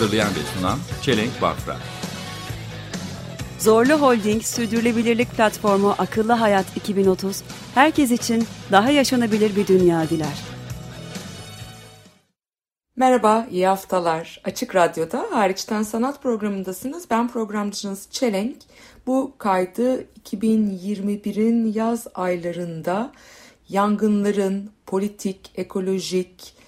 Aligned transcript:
Hazırlayan 0.00 0.28
ve 0.28 0.58
sunan 0.58 0.78
Çelenk 1.02 1.42
Bafra 1.42 1.76
Zorlu 3.58 3.92
Holding 3.92 4.42
Sürdürülebilirlik 4.42 5.30
Platformu 5.30 5.94
Akıllı 5.98 6.32
Hayat 6.32 6.76
2030, 6.76 7.42
herkes 7.74 8.10
için 8.10 8.46
daha 8.72 8.90
yaşanabilir 8.90 9.56
bir 9.56 9.66
dünya 9.66 10.08
diler. 10.08 10.38
Merhaba, 12.96 13.46
iyi 13.50 13.66
haftalar. 13.66 14.40
Açık 14.44 14.74
Radyo'da 14.74 15.26
Hariçten 15.30 15.82
Sanat 15.82 16.22
programındasınız. 16.22 17.10
Ben 17.10 17.28
programcınız 17.28 18.08
Çelenk. 18.10 18.56
Bu 19.06 19.34
kaydı 19.38 20.02
2021'in 20.02 21.72
yaz 21.72 22.06
aylarında 22.14 23.12
yangınların 23.68 24.70
politik, 24.86 25.50
ekolojik 25.54 26.59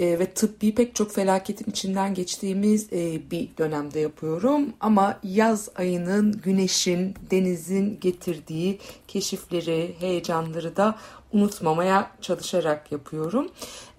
e, 0.00 0.18
ve 0.18 0.34
tıbbi 0.34 0.74
pek 0.74 0.94
çok 0.94 1.12
felaketin 1.12 1.70
içinden 1.70 2.14
geçtiğimiz 2.14 2.92
e, 2.92 3.30
bir 3.30 3.48
dönemde 3.58 4.00
yapıyorum. 4.00 4.72
Ama 4.80 5.18
yaz 5.22 5.68
ayının, 5.76 6.32
güneşin, 6.32 7.14
denizin 7.30 8.00
getirdiği 8.00 8.78
keşifleri, 9.08 9.94
heyecanları 10.00 10.76
da 10.76 10.98
unutmamaya 11.32 12.10
çalışarak 12.20 12.92
yapıyorum. 12.92 13.48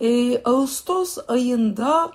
E, 0.01 0.41
Ağustos 0.43 1.17
ayında 1.27 2.11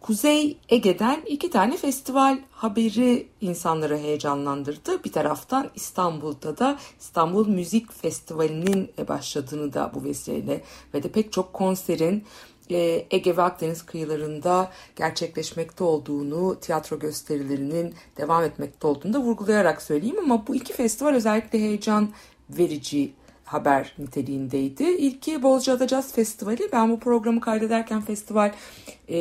Kuzey 0.00 0.56
Ege'den 0.68 1.22
iki 1.26 1.50
tane 1.50 1.76
festival 1.76 2.38
haberi 2.50 3.28
insanları 3.40 3.98
heyecanlandırdı. 3.98 5.04
Bir 5.04 5.12
taraftan 5.12 5.70
İstanbul'da 5.74 6.58
da 6.58 6.78
İstanbul 7.00 7.48
Müzik 7.48 7.92
Festivali'nin 7.92 8.90
başladığını 9.08 9.72
da 9.72 9.90
bu 9.94 10.04
vesileyle 10.04 10.62
ve 10.94 11.02
de 11.02 11.08
pek 11.08 11.32
çok 11.32 11.52
konserin 11.52 12.24
Ege 12.70 13.36
ve 13.36 13.42
Akdeniz 13.42 13.86
kıyılarında 13.86 14.70
gerçekleşmekte 14.96 15.84
olduğunu, 15.84 16.60
tiyatro 16.60 16.98
gösterilerinin 16.98 17.94
devam 18.16 18.44
etmekte 18.44 18.86
olduğunu 18.86 19.12
da 19.12 19.20
vurgulayarak 19.20 19.82
söyleyeyim 19.82 20.18
ama 20.18 20.46
bu 20.46 20.54
iki 20.54 20.72
festival 20.72 21.14
özellikle 21.14 21.58
heyecan 21.58 22.08
verici 22.50 23.12
haber 23.44 23.94
niteliğindeydi. 23.98 24.84
İlki 24.84 25.42
Bozcaada 25.42 25.88
Jazz 25.88 26.12
Festivali. 26.12 26.68
Ben 26.72 26.90
bu 26.90 27.00
programı 27.00 27.40
kaydederken 27.40 28.00
festival 28.00 28.52
e, 29.08 29.14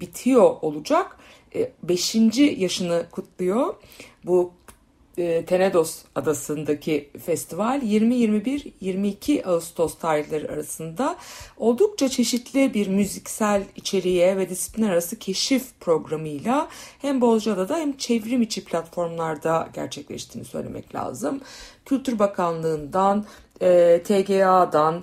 bitiyor 0.00 0.56
olacak. 0.62 1.16
E, 1.54 1.72
beşinci 1.82 2.56
yaşını 2.58 3.06
kutluyor. 3.10 3.74
Bu 4.24 4.52
e, 5.16 5.44
Tenedos 5.44 5.98
adasındaki 6.14 7.10
festival 7.24 7.82
20-21-22 7.82 9.44
Ağustos 9.44 9.98
tarihleri 9.98 10.48
arasında 10.48 11.16
oldukça 11.56 12.08
çeşitli 12.08 12.74
bir 12.74 12.88
müziksel 12.88 13.62
içeriğe 13.76 14.36
ve 14.36 14.50
disiplin 14.50 14.82
arası 14.82 15.18
keşif 15.18 15.80
programıyla 15.80 16.68
hem 16.98 17.20
Bozcaada'da 17.20 17.76
hem 17.76 17.96
çevrim 17.96 18.42
içi 18.42 18.64
platformlarda 18.64 19.68
gerçekleştiğini 19.74 20.44
söylemek 20.44 20.94
lazım. 20.94 21.40
Kültür 21.84 22.18
Bakanlığı'ndan, 22.18 23.24
e, 23.62 24.02
TGA'dan, 24.04 25.02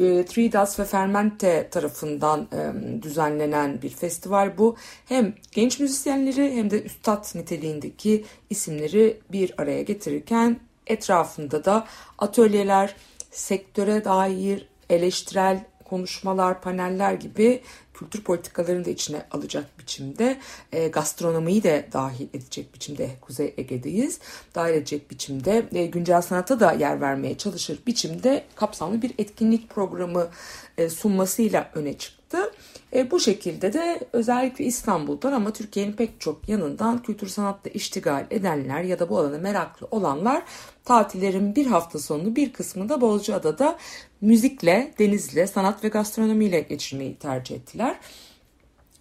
e, 0.00 0.24
Three 0.24 0.52
Das 0.52 0.78
ve 0.78 0.84
Fermente 0.84 1.68
tarafından 1.70 2.48
e, 2.52 2.72
düzenlenen 3.02 3.82
bir 3.82 3.90
festival 3.90 4.58
bu. 4.58 4.76
Hem 5.06 5.34
genç 5.52 5.80
müzisyenleri 5.80 6.56
hem 6.56 6.70
de 6.70 6.82
üstad 6.82 7.24
niteliğindeki 7.34 8.24
isimleri 8.50 9.20
bir 9.32 9.54
araya 9.58 9.82
getirirken 9.82 10.60
etrafında 10.86 11.64
da 11.64 11.86
atölyeler, 12.18 12.96
sektöre 13.30 14.04
dair 14.04 14.68
eleştirel 14.90 15.64
konuşmalar, 15.84 16.60
paneller 16.60 17.12
gibi 17.12 17.60
kültür 17.98 18.22
politikalarını 18.22 18.84
da 18.84 18.90
içine 18.90 19.26
alacak 19.30 19.78
biçimde, 19.78 20.38
e, 20.72 20.88
gastronomiyi 20.88 21.62
de 21.62 21.88
dahil 21.92 22.26
edecek 22.34 22.74
biçimde 22.74 23.10
Kuzey 23.20 23.54
Ege'deyiz. 23.56 24.20
Dahil 24.54 24.74
edecek 24.74 25.10
biçimde, 25.10 25.68
e, 25.72 25.86
güncel 25.86 26.22
sanata 26.22 26.60
da 26.60 26.72
yer 26.72 27.00
vermeye 27.00 27.38
çalışır 27.38 27.78
biçimde 27.86 28.44
kapsamlı 28.54 29.02
bir 29.02 29.12
etkinlik 29.18 29.70
programı 29.70 30.28
e, 30.78 30.88
sunmasıyla 30.88 31.70
öne 31.74 31.98
çıktı. 31.98 32.52
E, 32.96 33.10
bu 33.10 33.20
şekilde 33.20 33.72
de 33.72 34.00
özellikle 34.12 34.64
İstanbul'dan 34.64 35.32
ama 35.32 35.52
Türkiye'nin 35.52 35.92
pek 35.92 36.20
çok 36.20 36.48
yanından 36.48 37.02
kültür 37.02 37.26
sanatla 37.28 37.70
iştigal 37.70 38.26
edenler 38.30 38.82
ya 38.82 38.98
da 38.98 39.08
bu 39.08 39.18
alana 39.18 39.38
meraklı 39.38 39.88
olanlar 39.90 40.42
tatillerin 40.84 41.56
bir 41.56 41.66
hafta 41.66 41.98
sonunu 41.98 42.36
bir 42.36 42.52
kısmında 42.52 43.00
Bozcaada'da 43.00 43.78
müzikle, 44.20 44.94
denizle, 44.98 45.46
sanat 45.46 45.84
ve 45.84 45.88
gastronomiyle 45.88 46.60
geçirmeyi 46.60 47.16
tercih 47.16 47.56
ettiler. 47.56 47.98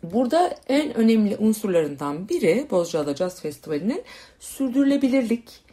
Burada 0.04 0.58
en 0.68 0.94
önemli 0.98 1.38
unsurlarından 1.38 2.30
biri 2.30 2.68
Bozcaada 2.72 3.16
Jazz 3.16 3.42
Festivali'nin 3.42 4.04
sürdürülebilirlik. 4.40 5.66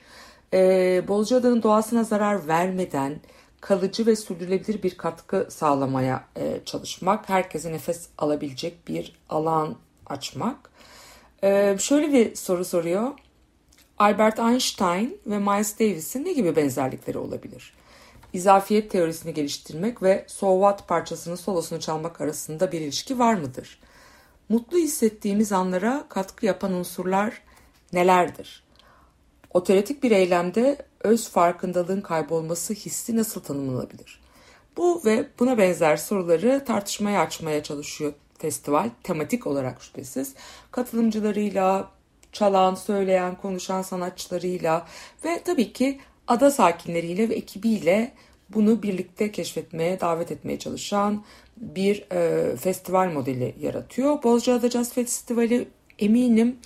Ee, 0.55 1.03
Bozcaada'nın 1.09 1.63
doğasına 1.63 2.05
zarar 2.05 2.49
vermeden 2.49 3.21
kalıcı 3.63 4.07
ve 4.07 4.17
sürdürülebilir 4.17 4.83
bir 4.83 4.97
katkı 4.97 5.47
sağlamaya 5.51 6.25
e, 6.37 6.61
çalışmak, 6.65 7.29
herkese 7.29 7.73
nefes 7.73 8.09
alabilecek 8.19 8.89
bir 8.89 9.17
alan 9.29 9.77
açmak. 10.07 10.71
Ee, 11.45 11.77
şöyle 11.79 12.13
bir 12.13 12.35
soru 12.35 12.65
soruyor. 12.65 13.11
Albert 13.99 14.39
Einstein 14.39 15.21
ve 15.27 15.39
Miles 15.39 15.81
Davis'in 15.81 16.25
ne 16.25 16.33
gibi 16.33 16.57
benzerlikleri 16.57 17.19
olabilir? 17.19 17.75
İzafiyet 18.33 18.91
teorisini 18.91 19.35
geliştirmek 19.35 20.03
ve 20.03 20.25
So 20.29 20.61
What 20.61 20.89
parçasının 20.89 21.37
solosunu 21.37 21.81
çalmak 21.81 22.21
arasında 22.21 22.73
bir 22.73 22.81
ilişki 22.81 23.19
var 23.19 23.35
mıdır? 23.35 23.81
Mutlu 24.49 24.79
hissettiğimiz 24.79 25.53
anlara 25.53 26.05
katkı 26.09 26.47
yapan 26.47 26.73
unsurlar 26.73 27.43
nelerdir? 27.93 28.65
Otoretik 29.55 30.03
bir 30.03 30.11
eylemde 30.11 30.77
öz 31.05 31.29
farkındalığın 31.29 32.01
kaybolması 32.01 32.75
hissi 32.75 33.17
nasıl 33.17 33.41
tanımlanabilir? 33.41 34.21
Bu 34.77 35.03
ve 35.05 35.27
buna 35.39 35.59
benzer 35.59 35.97
soruları 35.97 36.65
tartışmaya 36.67 37.21
açmaya 37.21 37.63
çalışıyor 37.63 38.13
festival 38.39 38.91
tematik 39.03 39.47
olarak 39.47 39.83
şüphesiz. 39.83 40.35
Katılımcılarıyla, 40.71 41.91
çalan, 42.33 42.75
söyleyen, 42.75 43.35
konuşan 43.37 43.83
sanatçılarıyla 43.83 44.87
ve 45.25 45.43
tabii 45.45 45.73
ki 45.73 46.01
ada 46.29 46.51
sakinleriyle 46.51 47.29
ve 47.29 47.35
ekibiyle 47.35 48.13
bunu 48.49 48.83
birlikte 48.83 49.33
keşfetmeye, 49.33 50.01
davet 50.01 50.33
etmeye 50.33 50.59
çalışan 50.59 51.25
bir 51.57 52.07
e, 52.13 52.57
festival 52.57 53.13
modeli 53.13 53.55
yaratıyor. 53.61 54.23
Bozcaada 54.23 54.71
Jazz 54.71 54.93
Festivali 54.93 55.69
eminim 55.99 56.57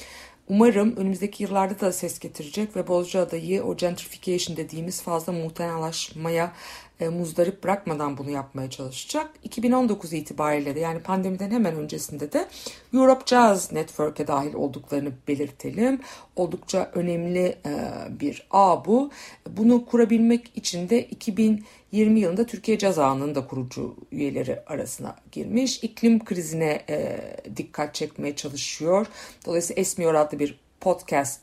Umarım 0.49 0.97
önümüzdeki 0.97 1.43
yıllarda 1.43 1.81
da 1.81 1.93
ses 1.93 2.19
getirecek 2.19 2.77
ve 2.77 2.89
Bozcaada'yı 2.89 3.65
o 3.65 3.77
gentrification 3.77 4.57
dediğimiz 4.57 5.03
fazla 5.03 5.33
muhtenalaşmaya 5.33 6.53
e, 7.01 7.09
muzdarip 7.09 7.65
bırakmadan 7.65 8.19
bunu 8.19 8.31
yapmaya 8.31 8.71
çalışacak. 8.71 9.31
2019 9.45 10.13
itibariyle 10.13 10.75
de 10.75 10.81
yani 10.81 11.01
pandemiden 11.01 11.51
hemen 11.51 11.77
öncesinde 11.77 12.33
de 12.33 12.49
Europe 12.95 13.23
Jazz 13.27 13.73
Network'e 13.73 14.27
dahil 14.27 14.55
olduklarını 14.55 15.13
belirtelim. 15.29 16.01
Oldukça 16.37 16.91
önemli 16.95 17.57
e, 17.67 17.73
bir 18.21 18.47
ağ 18.51 18.85
bu. 18.85 19.11
Bunu 19.51 19.87
kurabilmek 19.87 20.53
için 20.57 20.89
de 20.89 21.05
2020 21.05 22.21
yılında 22.21 22.47
Türkiye 22.47 22.79
Caz 22.79 22.99
Ağı'nın 22.99 23.35
da 23.35 23.47
kurucu 23.47 23.97
üyeleri 24.13 24.61
arasına 24.67 25.17
girmiş. 25.33 25.85
İklim 25.85 26.25
krizine 26.25 26.85
e, 26.89 27.19
dikkat 27.57 27.95
çekmeye 27.95 28.37
çalışıyor. 28.37 29.07
Dolayısıyla 29.47 29.81
Esmiyor 29.81 30.15
adlı 30.15 30.39
bir 30.39 30.59
podcast 30.81 31.41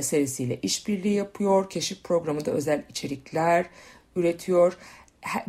serisiyle 0.00 0.58
işbirliği 0.62 1.14
yapıyor. 1.14 1.70
Keşif 1.70 2.04
programında 2.04 2.50
özel 2.50 2.84
içerikler 2.90 3.66
üretiyor. 4.16 4.76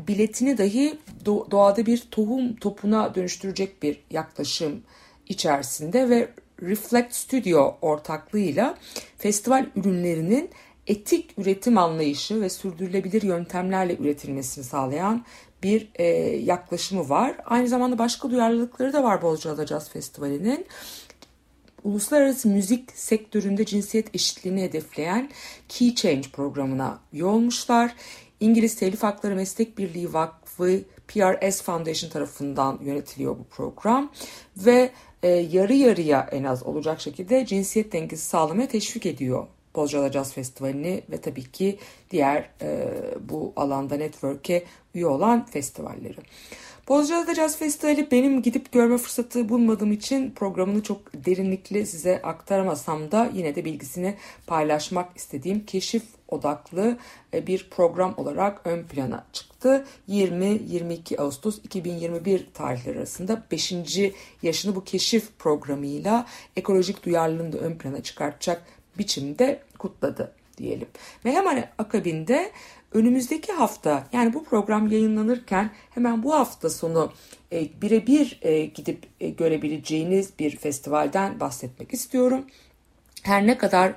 Biletini 0.07 0.57
dahi 0.57 0.97
doğada 1.25 1.85
bir 1.85 2.07
tohum 2.12 2.56
topuna 2.56 3.15
dönüştürecek 3.15 3.83
bir 3.83 4.03
yaklaşım 4.12 4.81
içerisinde 5.29 6.09
ve 6.09 6.29
Reflect 6.62 7.13
Studio 7.13 7.77
ortaklığıyla 7.81 8.77
festival 9.17 9.65
ürünlerinin 9.75 10.50
etik 10.88 11.38
üretim 11.38 11.77
anlayışı 11.77 12.41
ve 12.41 12.50
sürdürülebilir 12.50 13.21
yöntemlerle 13.21 13.97
üretilmesini 13.97 14.63
sağlayan 14.63 15.25
bir 15.63 15.89
e, 15.95 16.06
yaklaşımı 16.35 17.09
var. 17.09 17.38
Aynı 17.45 17.68
zamanda 17.68 17.97
başka 17.97 18.31
duyarlılıkları 18.31 18.94
da 18.94 19.03
var 19.03 19.21
Bozcaada 19.21 19.68
Jazz 19.68 19.89
Festivali'nin 19.89 20.68
uluslararası 21.83 22.47
müzik 22.47 22.91
sektöründe 22.91 23.65
cinsiyet 23.65 24.15
eşitliğini 24.15 24.61
hedefleyen 24.61 25.29
Key 25.69 25.95
Change 25.95 26.29
programına 26.33 27.00
üye 27.13 27.25
olmuşlar. 27.25 27.95
İngiliz 28.39 28.75
Telif 28.75 29.03
Hakları 29.03 29.35
Meslek 29.35 29.77
Birliği 29.77 30.13
Vakfı 30.13 30.81
PRS 31.07 31.61
Foundation 31.61 32.09
tarafından 32.09 32.79
yönetiliyor 32.83 33.39
bu 33.39 33.43
program 33.43 34.11
ve 34.57 34.91
e, 35.23 35.27
yarı 35.27 35.73
yarıya 35.73 36.29
en 36.31 36.43
az 36.43 36.63
olacak 36.63 37.01
şekilde 37.01 37.45
cinsiyet 37.45 37.93
dengesi 37.93 38.25
sağlamaya 38.25 38.67
teşvik 38.67 39.05
ediyor 39.05 39.47
Bozcaada 39.75 40.12
Jazz 40.12 40.33
Festivali'ni 40.33 41.04
ve 41.12 41.22
tabii 41.22 41.51
ki 41.51 41.80
diğer 42.12 42.50
e, 42.62 42.88
bu 43.30 43.54
alanda 43.56 43.95
network'e 43.95 44.63
üye 44.95 45.07
olan 45.07 45.45
festivalleri. 45.45 46.18
Bozcaada 46.88 47.36
Jazz 47.36 47.57
Festivali 47.57 48.12
benim 48.12 48.42
gidip 48.42 48.72
görme 48.72 48.98
fırsatı 48.98 49.50
bulmadığım 49.50 49.92
için 49.92 50.31
programını 50.31 50.83
çok 50.83 51.25
derinlikli 51.25 51.86
size 51.86 52.22
aktaramasam 52.22 53.12
da 53.12 53.31
yine 53.33 53.56
de 53.56 53.66
bilgisini 53.66 54.16
paylaşmak 54.48 55.18
istediğim 55.18 55.66
keşif 55.66 56.04
odaklı 56.28 56.98
e, 57.33 57.48
bir 57.48 57.69
program 57.69 58.13
olarak 58.18 58.62
ön 58.66 58.83
plana 58.83 59.25
çıktı. 59.33 59.86
20-22 60.10 61.21
Ağustos 61.21 61.60
2021 61.63 62.48
tarihleri 62.54 62.98
arasında 62.98 63.44
5. 63.51 63.74
yaşını 64.42 64.75
bu 64.75 64.83
keşif 64.83 65.39
programıyla 65.39 66.25
ekolojik 66.56 67.06
duyarlılığını 67.06 67.54
da 67.54 67.57
ön 67.57 67.78
plana 67.78 68.04
çıkartacak 68.04 68.63
biçimde 68.97 69.59
kutladı 69.80 70.31
diyelim. 70.57 70.88
Ve 71.25 71.31
hemen 71.31 71.69
akabinde 71.77 72.51
önümüzdeki 72.92 73.51
hafta 73.51 74.07
yani 74.13 74.33
bu 74.33 74.44
program 74.44 74.88
yayınlanırken 74.88 75.71
hemen 75.89 76.24
bu 76.24 76.33
hafta 76.33 76.69
sonu 76.69 77.12
e, 77.51 77.81
birebir 77.81 78.39
e, 78.42 78.65
gidip 78.65 79.07
e, 79.19 79.30
görebileceğiniz 79.30 80.39
bir 80.39 80.57
festivalden 80.57 81.39
bahsetmek 81.39 81.94
istiyorum. 81.94 82.45
Her 83.24 83.47
ne 83.47 83.57
kadar 83.57 83.94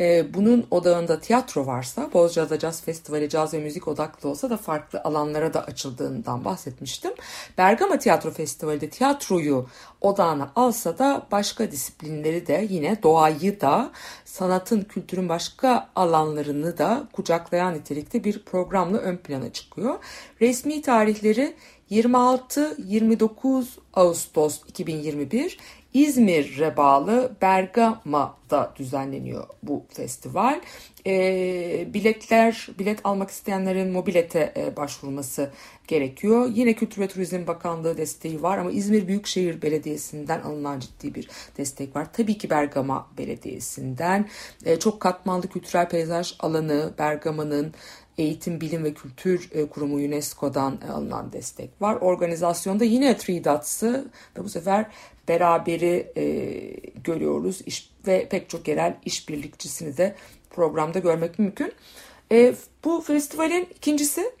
e, 0.00 0.34
bunun 0.34 0.66
odağında 0.70 1.20
tiyatro 1.20 1.66
varsa, 1.66 2.10
Bozcaada 2.12 2.58
Caz 2.58 2.82
Festivali 2.82 3.28
caz 3.28 3.54
ve 3.54 3.58
müzik 3.58 3.88
odaklı 3.88 4.28
olsa 4.28 4.50
da 4.50 4.56
farklı 4.56 5.00
alanlara 5.04 5.54
da 5.54 5.64
açıldığından 5.64 6.44
bahsetmiştim. 6.44 7.12
Bergama 7.58 7.98
Tiyatro 7.98 8.30
Festivali 8.30 8.80
de 8.80 8.88
tiyatroyu 8.88 9.66
odağına 10.00 10.52
alsa 10.56 10.98
da 10.98 11.26
başka 11.32 11.70
disiplinleri 11.70 12.46
de 12.46 12.66
yine 12.70 13.02
doğayı 13.02 13.60
da 13.60 13.90
sanatın, 14.24 14.80
kültürün 14.80 15.28
başka 15.28 15.90
alanlarını 15.96 16.78
da 16.78 17.08
kucaklayan 17.12 17.74
nitelikte 17.74 18.24
bir 18.24 18.44
programla 18.44 18.98
ön 18.98 19.16
plana 19.16 19.52
çıkıyor. 19.52 19.98
Resmi 20.40 20.82
tarihleri 20.82 21.56
26-29 21.90 23.64
Ağustos 23.94 24.60
2021 24.68 25.58
İzmir'e 25.94 26.76
bağlı 26.76 27.32
Bergama'da 27.42 28.74
düzenleniyor 28.76 29.46
bu 29.62 29.84
festival. 29.88 30.60
E, 31.06 31.94
biletler, 31.94 32.68
bilet 32.78 33.00
almak 33.04 33.30
isteyenlerin 33.30 33.92
mobilete 33.92 34.52
e, 34.56 34.76
başvurması 34.76 35.50
gerekiyor. 35.88 36.50
Yine 36.54 36.74
Kültür 36.74 37.02
ve 37.02 37.08
Turizm 37.08 37.46
Bakanlığı 37.46 37.96
desteği 37.96 38.42
var 38.42 38.58
ama 38.58 38.70
İzmir 38.70 39.08
Büyükşehir 39.08 39.62
Belediyesi'nden 39.62 40.40
alınan 40.40 40.80
ciddi 40.80 41.14
bir 41.14 41.28
destek 41.56 41.96
var. 41.96 42.12
Tabii 42.12 42.38
ki 42.38 42.50
Bergama 42.50 43.08
Belediyesi'nden 43.18 44.28
e, 44.64 44.78
çok 44.78 45.00
katmanlı 45.00 45.48
kültürel 45.48 45.88
peyzaj 45.88 46.34
alanı 46.40 46.94
Bergama'nın 46.98 47.74
Eğitim, 48.20 48.60
Bilim 48.60 48.84
ve 48.84 48.94
Kültür 48.94 49.50
e, 49.52 49.66
Kurumu 49.66 49.94
UNESCO'dan 49.96 50.80
e, 50.88 50.90
alınan 50.92 51.32
destek 51.32 51.70
var. 51.80 51.96
Organizasyonda 52.00 52.84
yine 52.84 53.16
Three 53.16 53.44
Dots'ı 53.44 54.10
ve 54.38 54.44
bu 54.44 54.48
sefer 54.48 54.86
beraberi 55.28 56.12
e, 56.16 56.24
görüyoruz 57.04 57.60
iş, 57.66 57.90
ve 58.06 58.28
pek 58.28 58.50
çok 58.50 58.68
yerel 58.68 58.96
işbirlikçisini 59.04 59.96
de 59.96 60.14
programda 60.50 60.98
görmek 60.98 61.38
mümkün. 61.38 61.72
E, 62.32 62.54
bu 62.84 63.00
festivalin 63.00 63.68
ikincisi 63.76 64.32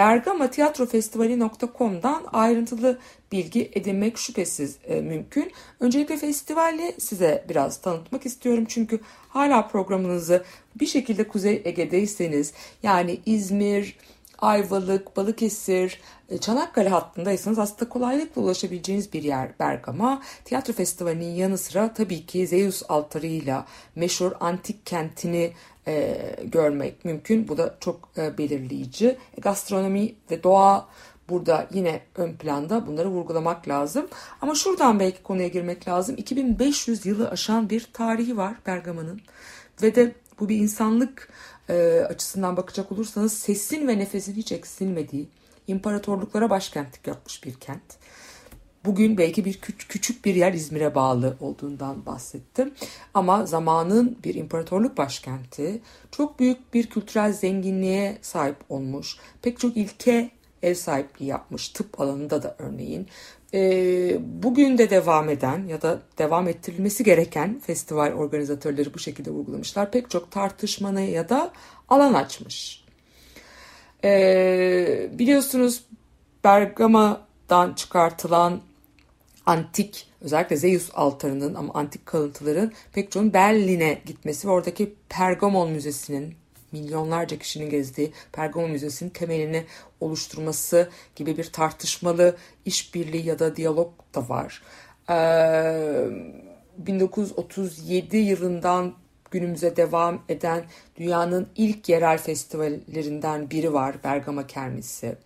Bergama 0.00 0.50
Tiyatro 0.50 0.86
Festivali.com'dan 0.86 2.22
ayrıntılı 2.32 2.98
bilgi 3.32 3.70
edinmek 3.74 4.18
şüphesiz 4.18 4.76
e, 4.84 5.00
mümkün. 5.00 5.52
Öncelikle 5.80 6.16
festivali 6.16 6.94
size 6.98 7.44
biraz 7.48 7.80
tanıtmak 7.80 8.26
istiyorum. 8.26 8.64
Çünkü 8.68 9.00
hala 9.28 9.68
programınızı 9.68 10.44
bir 10.80 10.86
şekilde 10.86 11.28
Kuzey 11.28 11.62
Ege'deyseniz 11.64 12.52
yani 12.82 13.20
İzmir, 13.26 13.96
Ayvalık, 14.38 15.16
Balıkesir, 15.16 16.00
e, 16.28 16.38
Çanakkale 16.38 16.88
hattındaysanız 16.88 17.58
aslında 17.58 17.88
kolaylıkla 17.88 18.42
ulaşabileceğiniz 18.42 19.12
bir 19.12 19.22
yer 19.22 19.58
Bergama. 19.58 20.22
Tiyatro 20.44 20.72
festivalinin 20.72 21.34
yanı 21.34 21.58
sıra 21.58 21.94
tabii 21.94 22.26
ki 22.26 22.46
Zeus 22.46 22.82
altarıyla 22.88 23.66
meşhur 23.94 24.32
antik 24.40 24.86
kentini 24.86 25.52
e, 25.86 26.16
görmek 26.44 27.04
mümkün. 27.04 27.48
Bu 27.48 27.58
da 27.58 27.76
çok 27.80 28.08
e, 28.16 28.38
belirleyici. 28.38 29.06
E, 29.08 29.40
gastronomi 29.40 30.14
ve 30.30 30.42
doğa 30.42 30.88
burada 31.28 31.68
yine 31.72 32.00
ön 32.16 32.32
planda 32.32 32.86
bunları 32.86 33.08
vurgulamak 33.08 33.68
lazım. 33.68 34.08
Ama 34.40 34.54
şuradan 34.54 35.00
belki 35.00 35.22
konuya 35.22 35.48
girmek 35.48 35.88
lazım. 35.88 36.16
2500 36.16 37.06
yılı 37.06 37.30
aşan 37.30 37.70
bir 37.70 37.88
tarihi 37.92 38.36
var 38.36 38.54
Bergama'nın 38.66 39.20
ve 39.82 39.94
de 39.94 40.12
bu 40.40 40.48
bir 40.48 40.56
insanlık 40.56 41.28
e, 41.68 42.06
açısından 42.08 42.56
bakacak 42.56 42.92
olursanız 42.92 43.32
sesin 43.32 43.88
ve 43.88 43.98
nefesin 43.98 44.34
hiç 44.34 44.52
eksilmediği, 44.52 45.28
imparatorluklara 45.66 46.50
başkentlik 46.50 47.06
yapmış 47.06 47.44
bir 47.44 47.54
kent. 47.54 47.82
Bugün 48.84 49.18
belki 49.18 49.44
bir 49.44 49.54
küç- 49.54 49.88
küçük 49.88 50.24
bir 50.24 50.34
yer 50.34 50.52
İzmir'e 50.52 50.94
bağlı 50.94 51.36
olduğundan 51.40 52.06
bahsettim. 52.06 52.74
Ama 53.14 53.46
zamanın 53.46 54.18
bir 54.24 54.34
imparatorluk 54.34 54.96
başkenti, 54.96 55.80
çok 56.10 56.40
büyük 56.40 56.74
bir 56.74 56.86
kültürel 56.86 57.32
zenginliğe 57.32 58.18
sahip 58.22 58.56
olmuş, 58.68 59.16
pek 59.42 59.58
çok 59.58 59.76
ilke 59.76 60.30
ev 60.62 60.74
sahipliği 60.74 61.26
yapmış 61.26 61.68
tıp 61.68 62.00
alanında 62.00 62.42
da 62.42 62.56
örneğin. 62.58 63.06
E, 63.54 63.60
bugün 64.42 64.78
de 64.78 64.90
devam 64.90 65.28
eden 65.28 65.66
ya 65.66 65.82
da 65.82 66.00
devam 66.18 66.48
ettirilmesi 66.48 67.04
gereken 67.04 67.60
festival 67.66 68.12
organizatörleri 68.12 68.94
bu 68.94 68.98
şekilde 68.98 69.30
vurgulamışlar. 69.30 69.90
Pek 69.90 70.10
çok 70.10 70.30
tartışmanı 70.30 71.00
ya 71.00 71.28
da 71.28 71.52
alan 71.88 72.14
açmış. 72.14 72.84
E, 74.04 75.10
biliyorsunuz 75.12 75.84
Bergama'dan 76.44 77.74
çıkartılan 77.74 78.60
antik 79.50 80.06
özellikle 80.20 80.56
Zeus 80.56 80.90
altarının 80.94 81.54
ama 81.54 81.74
antik 81.74 82.06
kalıntıların 82.06 82.72
pek 82.92 83.12
çoğunun 83.12 83.32
Berlin'e 83.32 84.00
gitmesi 84.06 84.48
ve 84.48 84.52
oradaki 84.52 84.94
Pergamon 85.08 85.70
Müzesi'nin 85.70 86.34
milyonlarca 86.72 87.38
kişinin 87.38 87.70
gezdiği 87.70 88.12
Pergamon 88.32 88.70
Müzesi'nin 88.70 89.10
temelini 89.10 89.64
oluşturması 90.00 90.90
gibi 91.16 91.36
bir 91.36 91.44
tartışmalı 91.44 92.36
işbirliği 92.64 93.26
ya 93.26 93.38
da 93.38 93.56
diyalog 93.56 93.92
da 94.14 94.28
var. 94.28 94.62
Ee, 95.10 96.06
1937 96.78 98.16
yılından 98.16 98.94
günümüze 99.30 99.76
devam 99.76 100.22
eden 100.28 100.64
dünyanın 100.96 101.48
ilk 101.56 101.88
yerel 101.88 102.18
festivallerinden 102.18 103.50
biri 103.50 103.72
var 103.72 103.96
Bergama 104.04 104.46
Kermesi. 104.46 105.16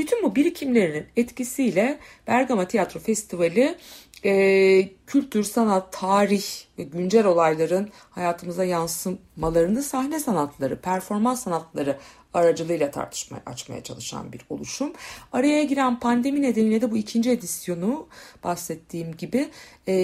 Bütün 0.00 0.22
bu 0.22 0.36
birikimlerinin 0.36 1.06
etkisiyle 1.16 1.98
Bergama 2.26 2.68
Tiyatro 2.68 3.00
Festivali 3.00 3.76
e, 4.24 4.88
kültür, 5.06 5.44
sanat, 5.44 5.92
tarih 5.92 6.44
ve 6.78 6.82
güncel 6.82 7.26
olayların 7.26 7.88
hayatımıza 8.10 8.64
yansımalarını 8.64 9.82
sahne 9.82 10.20
sanatları, 10.20 10.80
performans 10.80 11.42
sanatları 11.42 11.98
aracılığıyla 12.34 12.90
tartışmaya 12.90 13.42
açmaya 13.46 13.82
çalışan 13.82 14.32
bir 14.32 14.40
oluşum. 14.50 14.92
Araya 15.32 15.64
giren 15.64 16.00
pandemi 16.00 16.42
nedeniyle 16.42 16.80
de 16.80 16.90
bu 16.90 16.96
ikinci 16.96 17.30
edisyonu 17.30 18.06
bahsettiğim 18.44 19.16
gibi 19.16 19.48
e, 19.86 19.94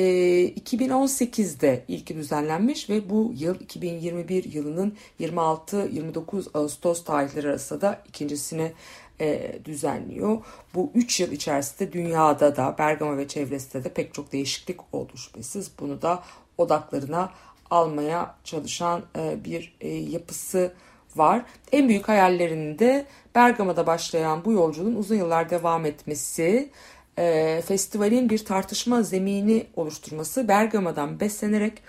2018'de 0.49 1.85
ilki 1.89 2.17
düzenlenmiş 2.17 2.91
ve 2.91 3.11
bu 3.11 3.33
yıl 3.37 3.61
2021 3.61 4.53
yılının 4.53 4.97
26-29 5.21 6.47
Ağustos 6.55 7.05
tarihleri 7.05 7.49
arasında 7.49 7.81
da 7.81 8.03
ikincisini 8.09 8.73
e, 9.21 9.59
düzenliyor. 9.65 10.39
Bu 10.75 10.91
3 10.95 11.21
yıl 11.21 11.33
içerisinde 11.33 11.93
dünyada 11.93 12.57
da 12.57 12.75
Bergama 12.79 13.19
ve 13.19 13.29
çevresinde 13.29 13.85
de 13.85 13.89
pek 13.89 14.15
çok 14.15 14.33
değişiklik 14.33 14.95
oldu 14.95 15.17
şüphesiz. 15.17 15.71
Bunu 15.81 16.03
da 16.03 16.23
odaklarına 16.59 17.31
almaya 17.71 18.35
çalışan 18.45 19.03
e, 19.19 19.45
bir 19.45 19.77
e, 19.81 19.89
yapısı 19.89 20.73
var. 21.17 21.43
En 21.73 21.89
büyük 21.89 22.09
hayallerinde 22.09 23.07
Bergama'da 23.35 23.87
başlayan 23.87 24.45
bu 24.45 24.53
yolculuğun 24.53 24.95
uzun 24.95 25.17
yıllar 25.17 25.51
devam 25.51 25.87
etmesi, 25.87 26.71
e, 27.19 27.63
festivalin 27.67 28.31
bir 28.31 28.45
tartışma 28.45 29.03
zemini 29.03 29.67
oluşturması, 29.77 30.49
Bergama'dan 30.49 31.21
beslenerek 31.21 31.83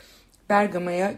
Bergama'ya 0.49 1.13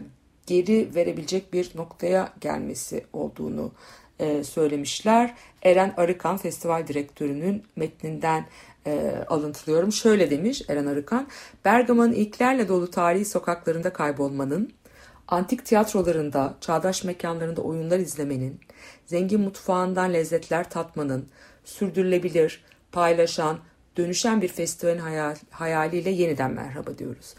geri 0.46 0.94
verebilecek 0.94 1.52
bir 1.52 1.70
noktaya 1.74 2.32
gelmesi 2.40 3.04
olduğunu 3.12 3.72
e, 4.20 4.44
söylemişler. 4.44 5.34
Eren 5.62 5.94
Arıkan 5.96 6.36
festival 6.36 6.86
direktörünün 6.86 7.62
metninden 7.76 8.46
e, 8.86 9.14
alıntılıyorum. 9.28 9.92
Şöyle 9.92 10.30
demiş 10.30 10.62
Eren 10.68 10.86
Arıkan. 10.86 11.28
Bergama'nın 11.64 12.12
ilklerle 12.12 12.68
dolu 12.68 12.90
tarihi 12.90 13.24
sokaklarında 13.24 13.92
kaybolmanın, 13.92 14.72
antik 15.28 15.66
tiyatrolarında, 15.66 16.54
çağdaş 16.60 17.04
mekanlarında 17.04 17.60
oyunlar 17.60 17.98
izlemenin, 17.98 18.60
zengin 19.06 19.40
mutfağından 19.40 20.12
lezzetler 20.12 20.70
tatmanın, 20.70 21.28
sürdürülebilir, 21.64 22.64
paylaşan, 22.92 23.58
dönüşen 23.96 24.42
bir 24.42 24.48
festivalin 24.48 24.98
hayal, 24.98 25.36
hayaliyle 25.50 26.10
yeniden 26.10 26.50
merhaba 26.50 26.98
diyoruz. 26.98 27.34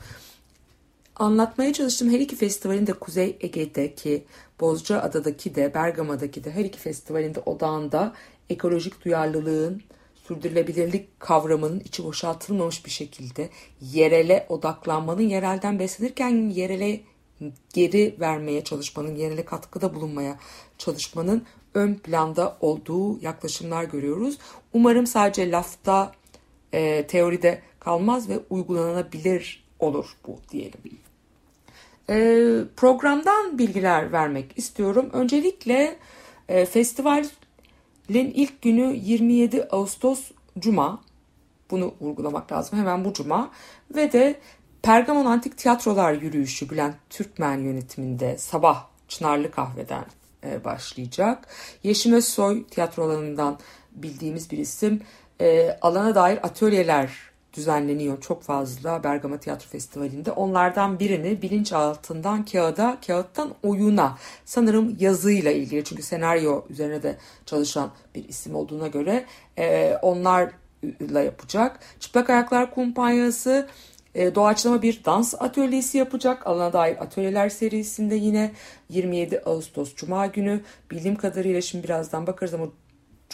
Anlatmaya 1.21 1.73
çalıştığım 1.73 2.09
her 2.09 2.19
iki 2.19 2.35
festivalin 2.35 2.87
de 2.87 2.93
Kuzey 2.93 3.37
Ege'deki, 3.41 4.23
Bozcaada'daki 4.59 5.55
de, 5.55 5.73
Bergama'daki 5.73 6.43
de 6.43 6.51
her 6.51 6.65
iki 6.65 6.79
festivalin 6.79 7.35
de 7.35 7.39
odağında 7.39 8.13
ekolojik 8.49 9.05
duyarlılığın, 9.05 9.81
sürdürülebilirlik 10.27 11.19
kavramının 11.19 11.79
içi 11.79 12.03
boşaltılmamış 12.03 12.85
bir 12.85 12.91
şekilde 12.91 13.49
yerele 13.81 14.45
odaklanmanın, 14.49 15.21
yerelden 15.21 15.79
beslenirken 15.79 16.49
yerele 16.49 17.01
geri 17.73 18.15
vermeye 18.19 18.63
çalışmanın, 18.63 19.15
yerele 19.15 19.45
katkıda 19.45 19.95
bulunmaya 19.95 20.37
çalışmanın 20.77 21.45
ön 21.73 21.95
planda 21.95 22.57
olduğu 22.61 23.21
yaklaşımlar 23.21 23.83
görüyoruz. 23.83 24.37
Umarım 24.73 25.07
sadece 25.07 25.51
lafta, 25.51 26.11
e, 26.73 27.07
teoride 27.07 27.61
kalmaz 27.79 28.29
ve 28.29 28.39
uygulanabilir 28.49 29.63
olur 29.79 30.17
bu 30.27 30.37
diyelim. 30.51 31.10
E, 32.11 32.17
programdan 32.77 33.57
bilgiler 33.57 34.11
vermek 34.11 34.57
istiyorum. 34.57 35.09
Öncelikle 35.13 35.97
e, 36.49 36.65
festivalin 36.65 37.29
ilk 38.09 38.61
günü 38.61 38.95
27 38.95 39.63
Ağustos 39.63 40.31
Cuma. 40.59 41.01
Bunu 41.71 41.93
vurgulamak 42.01 42.51
lazım 42.51 42.79
hemen 42.79 43.05
bu 43.05 43.13
Cuma. 43.13 43.51
Ve 43.95 44.11
de 44.11 44.39
Pergamon 44.81 45.25
Antik 45.25 45.57
Tiyatrolar 45.57 46.13
Yürüyüşü 46.13 46.69
Bülent 46.69 46.95
Türkmen 47.09 47.57
yönetiminde 47.57 48.37
sabah 48.37 48.87
Çınarlı 49.07 49.51
Kahve'den 49.51 50.05
e, 50.43 50.63
başlayacak. 50.63 51.47
Yeşim 51.83 52.13
Özsoy 52.13 52.63
tiyatrolarından 52.67 53.59
bildiğimiz 53.91 54.51
bir 54.51 54.57
isim. 54.57 55.01
E, 55.41 55.77
alana 55.81 56.15
dair 56.15 56.45
atölyeler 56.45 57.30
düzenleniyor 57.53 58.21
çok 58.21 58.43
fazla 58.43 59.03
Bergama 59.03 59.37
Tiyatro 59.37 59.67
Festivali'nde. 59.67 60.31
Onlardan 60.31 60.99
birini 60.99 61.41
bilinçaltından 61.41 62.45
kağıda, 62.45 62.97
kağıttan 63.07 63.53
oyuna 63.63 64.17
sanırım 64.45 64.95
yazıyla 64.99 65.51
ilgili 65.51 65.83
çünkü 65.83 66.03
senaryo 66.03 66.65
üzerine 66.69 67.03
de 67.03 67.17
çalışan 67.45 67.91
bir 68.15 68.29
isim 68.29 68.55
olduğuna 68.55 68.87
göre 68.87 69.25
e, 69.57 69.95
onlarla 70.01 71.21
yapacak. 71.21 71.79
Çıplak 71.99 72.29
Ayaklar 72.29 72.73
Kumpanyası 72.73 73.67
e, 74.15 74.35
doğaçlama 74.35 74.81
bir 74.81 75.01
dans 75.05 75.33
atölyesi 75.39 75.97
yapacak. 75.97 76.47
Alana 76.47 76.73
dair 76.73 77.03
atölyeler 77.03 77.49
serisinde 77.49 78.15
yine 78.15 78.51
27 78.89 79.41
Ağustos 79.45 79.95
Cuma 79.95 80.25
günü 80.25 80.61
bildiğim 80.91 81.15
kadarıyla 81.15 81.61
şimdi 81.61 81.83
birazdan 81.83 82.27
bakarız 82.27 82.53
ama 82.53 82.67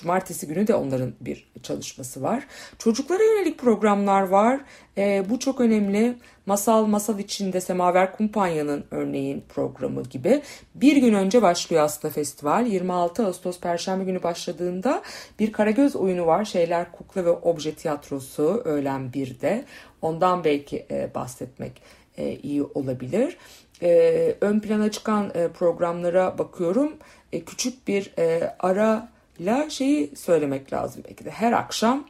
Cumartesi 0.01 0.47
günü 0.47 0.67
de 0.67 0.75
onların 0.75 1.13
bir 1.21 1.47
çalışması 1.63 2.21
var. 2.21 2.47
Çocuklara 2.79 3.23
yönelik 3.23 3.59
programlar 3.59 4.21
var. 4.21 4.59
E, 4.97 5.25
bu 5.29 5.39
çok 5.39 5.61
önemli. 5.61 6.15
Masal 6.45 6.85
Masal 6.85 7.19
içinde 7.19 7.61
Semaver 7.61 8.17
Kumpanya'nın 8.17 8.85
örneğin 8.91 9.43
programı 9.49 10.03
gibi. 10.03 10.41
Bir 10.75 10.97
gün 10.97 11.13
önce 11.13 11.41
başlıyor 11.41 11.83
aslında 11.83 12.13
festival. 12.13 12.65
26 12.65 13.25
Ağustos 13.25 13.59
Perşembe 13.59 14.03
günü 14.03 14.23
başladığında 14.23 15.01
bir 15.39 15.51
Karagöz 15.51 15.95
oyunu 15.95 16.25
var. 16.25 16.45
Şeyler 16.45 16.91
Kukla 16.91 17.25
ve 17.25 17.29
Obje 17.29 17.75
Tiyatrosu 17.75 18.61
öğlen 18.65 19.01
1'de. 19.01 19.65
Ondan 20.01 20.43
belki 20.43 20.85
e, 20.91 21.15
bahsetmek 21.15 21.81
e, 22.17 22.35
iyi 22.35 22.63
olabilir. 22.63 23.37
E, 23.81 24.35
ön 24.41 24.59
plana 24.59 24.91
çıkan 24.91 25.31
e, 25.35 25.47
programlara 25.47 26.37
bakıyorum. 26.37 26.93
E, 27.33 27.41
küçük 27.41 27.87
bir 27.87 28.13
e, 28.19 28.55
ara 28.59 29.16
ile 29.39 29.69
şeyi 29.69 30.15
söylemek 30.15 30.73
lazım 30.73 31.03
belki 31.07 31.25
de 31.25 31.31
her 31.31 31.51
akşam 31.51 32.07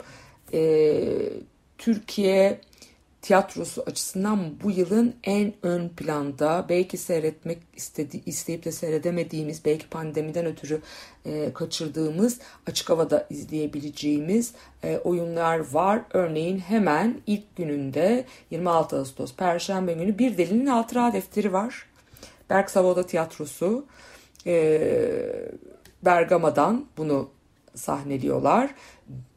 e, 0.54 1.04
Türkiye 1.78 2.62
tiyatrosu 3.22 3.84
açısından 3.88 4.40
bu 4.64 4.72
yılın 4.72 5.16
en 5.24 5.54
ön 5.64 5.90
planda 5.90 6.66
belki 6.70 6.98
seyretmek 6.98 7.58
istedi, 7.76 8.22
isteyip 8.26 8.66
de 8.66 8.72
seyredemediğimiz 8.72 9.66
belki 9.66 9.90
pandemiden 9.90 10.46
ötürü 10.46 10.82
e, 11.26 11.54
kaçırdığımız 11.54 12.40
açık 12.68 12.90
havada 12.90 13.28
izleyebileceğimiz 13.30 14.54
e, 14.84 14.98
oyunlar 14.98 15.74
var. 15.74 16.02
Örneğin 16.14 16.60
hemen 16.60 17.22
ilk 17.28 17.56
gününde 17.56 18.26
26 18.52 18.98
Ağustos 18.98 19.36
Perşembe 19.36 19.94
günü 19.94 20.18
Bir 20.18 20.38
Delinin 20.38 20.68
Hatıra 20.68 21.14
Defteri 21.14 21.54
var. 21.54 21.86
Berk 22.50 22.70
Savoda 22.70 23.06
Tiyatrosu. 23.06 23.86
E, 24.46 24.82
Bergama'dan 26.06 26.86
bunu 26.98 27.30
sahneliyorlar. 27.76 28.76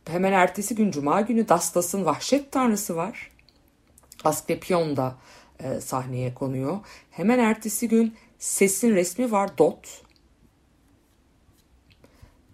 Hemen 0.05 0.33
ertesi 0.33 0.75
gün 0.75 0.91
Cuma 0.91 1.21
günü 1.21 1.49
Dastas'ın 1.49 2.05
Vahşet 2.05 2.53
Tanrısı 2.53 2.97
var. 2.97 3.31
Asklepion 4.25 4.97
da 4.97 5.17
e, 5.59 5.81
sahneye 5.81 6.35
konuyor. 6.35 6.79
Hemen 7.11 7.39
ertesi 7.39 7.89
gün 7.89 8.15
Ses'in 8.39 8.95
resmi 8.95 9.33
var 9.33 9.59
Dot. 9.59 10.03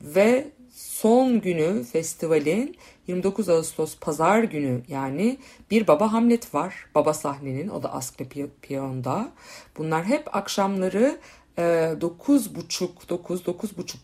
Ve 0.01 0.51
son 0.73 1.41
günü 1.41 1.85
festivalin 1.85 2.77
29 3.07 3.49
Ağustos 3.49 3.97
pazar 4.01 4.43
günü 4.43 4.83
yani 4.89 5.39
bir 5.71 5.87
baba 5.87 6.13
Hamlet 6.13 6.55
var. 6.55 6.75
Baba 6.95 7.15
sahnenin 7.15 7.69
o 7.69 7.83
da 7.83 7.93
Asklepion'da. 7.93 9.33
Bunlar 9.79 10.05
hep 10.05 10.37
akşamları 10.37 11.21
9.30 11.57 13.09
9 13.09 13.41
9.30 13.41 13.97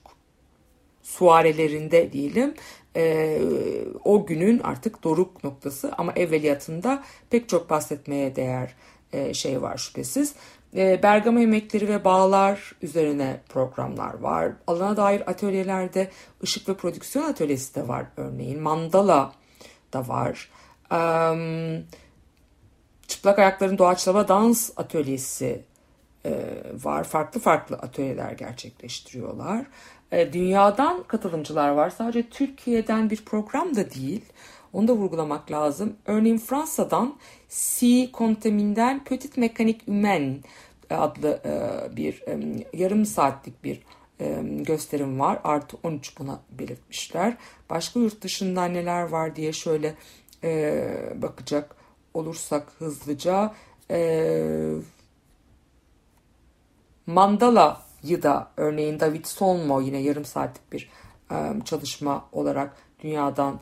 suarelerinde 1.02 2.12
diyelim 2.12 2.54
e, 2.96 3.38
o 4.04 4.26
günün 4.26 4.58
artık 4.58 5.04
doruk 5.04 5.44
noktası 5.44 5.92
ama 5.98 6.12
evveliyatında 6.12 7.02
pek 7.30 7.48
çok 7.48 7.70
bahsetmeye 7.70 8.36
değer 8.36 8.74
e, 9.12 9.34
şey 9.34 9.62
var 9.62 9.76
şüphesiz. 9.76 10.34
E, 10.76 11.02
Bergama 11.02 11.40
yemekleri 11.40 11.88
ve 11.88 12.04
bağlar 12.04 12.72
üzerine 12.82 13.40
programlar 13.48 14.14
var. 14.14 14.52
Alana 14.66 14.96
dair 14.96 15.30
atölyelerde 15.30 16.10
ışık 16.42 16.68
ve 16.68 16.74
prodüksiyon 16.74 17.24
atölyesi 17.24 17.74
de 17.74 17.88
var 17.88 18.06
örneğin. 18.16 18.60
Mandala 18.60 19.32
da 19.92 20.08
var. 20.08 20.50
E, 20.92 20.98
çıplak 23.06 23.38
ayakların 23.38 23.78
doğaçlama 23.78 24.28
dans 24.28 24.70
atölyesi 24.76 25.64
var. 26.84 27.04
Farklı 27.04 27.40
farklı 27.40 27.76
atölyeler 27.76 28.32
gerçekleştiriyorlar. 28.32 29.66
E, 30.12 30.32
dünyadan 30.32 31.02
katılımcılar 31.02 31.68
var. 31.68 31.90
Sadece 31.90 32.28
Türkiye'den 32.28 33.10
bir 33.10 33.24
program 33.24 33.76
da 33.76 33.90
değil. 33.90 34.24
Onu 34.72 34.88
da 34.88 34.92
vurgulamak 34.92 35.50
lazım. 35.50 35.96
Örneğin 36.06 36.38
Fransa'dan 36.38 37.16
C. 37.48 38.08
Contamin'den 38.14 39.04
Petit 39.04 39.36
Mekanik 39.36 39.82
adlı 40.90 41.40
e, 41.44 41.96
bir 41.96 42.22
yarım 42.72 43.06
saatlik 43.06 43.64
bir 43.64 43.80
gösterim 44.50 45.20
var. 45.20 45.40
Artı 45.44 45.76
13 45.82 46.18
buna 46.18 46.40
belirtmişler. 46.50 47.36
Başka 47.70 48.00
yurt 48.00 48.22
dışından 48.22 48.74
neler 48.74 49.02
var 49.02 49.36
diye 49.36 49.52
şöyle 49.52 49.94
bakacak 51.22 51.76
olursak 52.14 52.68
hızlıca. 52.78 53.52
Mandala'yı 57.06 58.22
da 58.22 58.50
örneğin 58.56 59.00
David 59.00 59.24
Solmo 59.24 59.80
yine 59.80 59.98
yarım 59.98 60.24
saatlik 60.24 60.72
bir 60.72 60.90
çalışma 61.64 62.24
olarak 62.32 62.76
dünyadan 63.02 63.60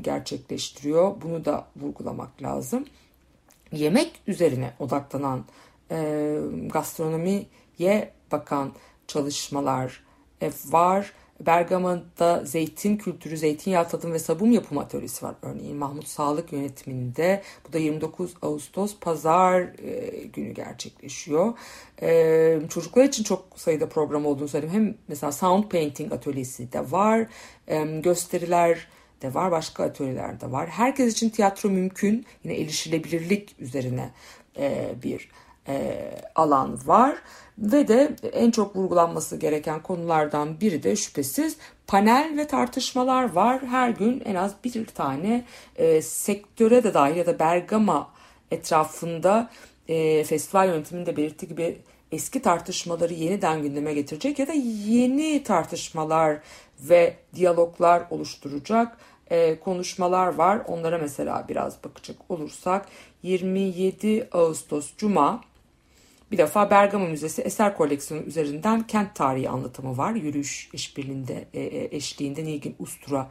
gerçekleştiriyor. 0.00 1.14
Bunu 1.22 1.44
da 1.44 1.66
vurgulamak 1.76 2.42
lazım. 2.42 2.84
Yemek 3.72 4.20
üzerine 4.26 4.72
odaklanan 4.78 5.44
gastronomiye 6.72 8.12
bakan 8.32 8.72
çalışmalar 9.06 10.04
var 10.66 11.12
Bergama'da 11.40 12.44
zeytin 12.44 12.96
kültürü, 12.96 13.36
zeytinyağı 13.36 13.88
tadım 13.88 14.12
ve 14.12 14.18
sabun 14.18 14.50
yapım 14.50 14.78
atölyesi 14.78 15.24
var 15.26 15.34
örneğin 15.42 15.76
Mahmut 15.76 16.08
Sağlık 16.08 16.52
yönetiminde. 16.52 17.42
Bu 17.68 17.72
da 17.72 17.78
29 17.78 18.34
Ağustos 18.42 18.96
pazar 19.00 19.60
e, 19.60 20.24
günü 20.24 20.52
gerçekleşiyor. 20.52 21.52
E, 22.02 22.60
çocuklar 22.68 23.04
için 23.04 23.24
çok 23.24 23.44
sayıda 23.56 23.88
program 23.88 24.26
olduğunu 24.26 24.48
söyledim. 24.48 24.74
Hem 24.74 24.94
mesela 25.08 25.32
sound 25.32 25.64
painting 25.64 26.12
atölyesi 26.12 26.72
de 26.72 26.90
var. 26.90 27.26
E, 27.68 27.84
gösteriler 27.84 28.88
de 29.22 29.34
var. 29.34 29.50
Başka 29.50 29.84
atölyeler 29.84 30.40
de 30.40 30.52
var. 30.52 30.68
Herkes 30.68 31.12
için 31.12 31.30
tiyatro 31.30 31.70
mümkün. 31.70 32.26
Yine 32.44 32.60
erişilebilirlik 32.60 33.56
üzerine 33.58 34.10
e, 34.58 34.94
bir 35.02 35.30
e, 35.68 36.10
alan 36.34 36.78
var. 36.86 37.16
Ve 37.58 37.88
de 37.88 38.16
en 38.32 38.50
çok 38.50 38.76
vurgulanması 38.76 39.36
gereken 39.36 39.82
konulardan 39.82 40.60
biri 40.60 40.82
de 40.82 40.96
şüphesiz 40.96 41.56
panel 41.86 42.36
ve 42.36 42.46
tartışmalar 42.46 43.32
var. 43.32 43.62
Her 43.62 43.90
gün 43.90 44.22
en 44.24 44.34
az 44.34 44.54
bir 44.64 44.86
tane 44.86 45.44
e, 45.76 46.02
sektöre 46.02 46.84
de 46.84 46.94
dahil 46.94 47.16
ya 47.16 47.26
da 47.26 47.38
Bergama 47.38 48.10
etrafında 48.50 49.50
e, 49.88 50.24
festival 50.24 50.68
yönetiminde 50.68 51.16
belirttiği 51.16 51.48
gibi 51.48 51.78
eski 52.12 52.42
tartışmaları 52.42 53.12
yeniden 53.12 53.62
gündeme 53.62 53.94
getirecek 53.94 54.38
ya 54.38 54.48
da 54.48 54.52
yeni 54.86 55.42
tartışmalar 55.42 56.38
ve 56.80 57.16
diyaloglar 57.34 58.02
oluşturacak 58.10 58.98
e, 59.30 59.60
konuşmalar 59.60 60.34
var. 60.34 60.62
Onlara 60.66 60.98
mesela 60.98 61.44
biraz 61.48 61.84
bakacak 61.84 62.16
olursak 62.28 62.86
27 63.22 64.28
Ağustos 64.32 64.96
Cuma 64.96 65.40
bir 66.32 66.38
defa 66.38 66.70
Bergama 66.70 67.06
Müzesi 67.06 67.42
eser 67.42 67.76
koleksiyonu 67.76 68.24
üzerinden 68.24 68.86
kent 68.86 69.14
tarihi 69.14 69.48
anlatımı 69.48 69.96
var. 69.96 70.12
Yürüyüş 70.12 70.70
işbirliğinde 70.72 71.48
e, 71.54 71.60
e, 71.60 71.96
eşliğinde 71.96 72.44
Nilgün 72.44 72.76
Ustura 72.78 73.30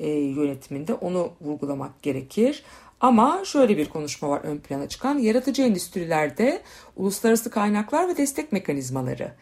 e, 0.00 0.10
yönetiminde 0.10 0.94
onu 0.94 1.32
vurgulamak 1.40 2.02
gerekir. 2.02 2.64
Ama 3.00 3.42
şöyle 3.44 3.76
bir 3.76 3.88
konuşma 3.88 4.28
var 4.28 4.40
ön 4.44 4.58
plana 4.58 4.88
çıkan. 4.88 5.18
Yaratıcı 5.18 5.62
endüstrilerde 5.62 6.62
uluslararası 6.96 7.50
kaynaklar 7.50 8.08
ve 8.08 8.16
destek 8.16 8.52
mekanizmaları. 8.52 9.32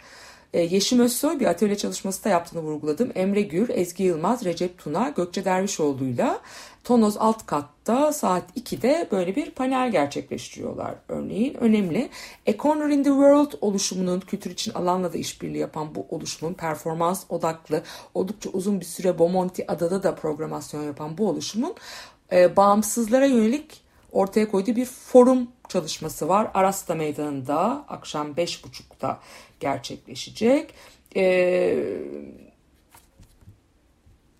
E, 0.52 0.60
Yeşim 0.60 1.00
Özsoy 1.00 1.40
bir 1.40 1.46
atölye 1.46 1.76
çalışması 1.76 2.24
da 2.24 2.28
yaptığını 2.28 2.62
vurguladım. 2.62 3.12
Emre 3.14 3.42
Gür, 3.42 3.68
Ezgi 3.68 4.04
Yılmaz, 4.04 4.44
Recep 4.44 4.78
Tuna, 4.78 5.08
Gökçe 5.08 5.44
Dervişoğlu'yla 5.44 6.40
Tonoz 6.84 7.16
alt 7.16 7.46
katta 7.46 8.12
saat 8.12 8.56
2'de 8.56 9.08
böyle 9.12 9.36
bir 9.36 9.50
panel 9.50 9.90
gerçekleştiriyorlar 9.92 10.94
örneğin. 11.08 11.54
Önemli. 11.54 12.10
A 12.48 12.52
Corner 12.58 12.88
in 12.88 13.02
the 13.02 13.10
World 13.10 13.52
oluşumunun 13.60 14.20
kültür 14.20 14.50
için 14.50 14.74
alanla 14.74 15.12
da 15.12 15.18
işbirliği 15.18 15.58
yapan 15.58 15.94
bu 15.94 16.06
oluşumun 16.10 16.54
performans 16.54 17.24
odaklı 17.28 17.82
oldukça 18.14 18.50
uzun 18.50 18.80
bir 18.80 18.84
süre 18.84 19.18
Bomonti 19.18 19.72
adada 19.72 20.02
da 20.02 20.14
programasyon 20.14 20.82
yapan 20.82 21.18
bu 21.18 21.28
oluşumun 21.28 21.74
e, 22.32 22.56
bağımsızlara 22.56 23.26
yönelik 23.26 23.80
ortaya 24.12 24.50
koyduğu 24.50 24.76
bir 24.76 24.86
forum 24.86 25.48
çalışması 25.68 26.28
var. 26.28 26.50
Arasta 26.54 26.94
Meydanı'nda 26.94 27.84
akşam 27.88 28.32
5.30'da 28.32 29.18
gerçekleşecek. 29.62 30.74
E, 31.16 31.76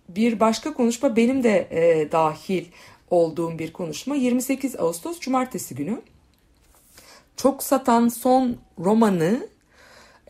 bir 0.09 0.39
başka 0.39 0.73
konuşma 0.73 1.15
benim 1.15 1.43
de 1.43 1.67
e, 1.71 2.11
dahil 2.11 2.65
olduğum 3.09 3.59
bir 3.59 3.73
konuşma 3.73 4.15
28 4.15 4.79
Ağustos 4.79 5.19
Cumartesi 5.19 5.75
günü. 5.75 6.01
Çok 7.37 7.63
satan 7.63 8.07
son 8.07 8.57
romanı 8.79 9.47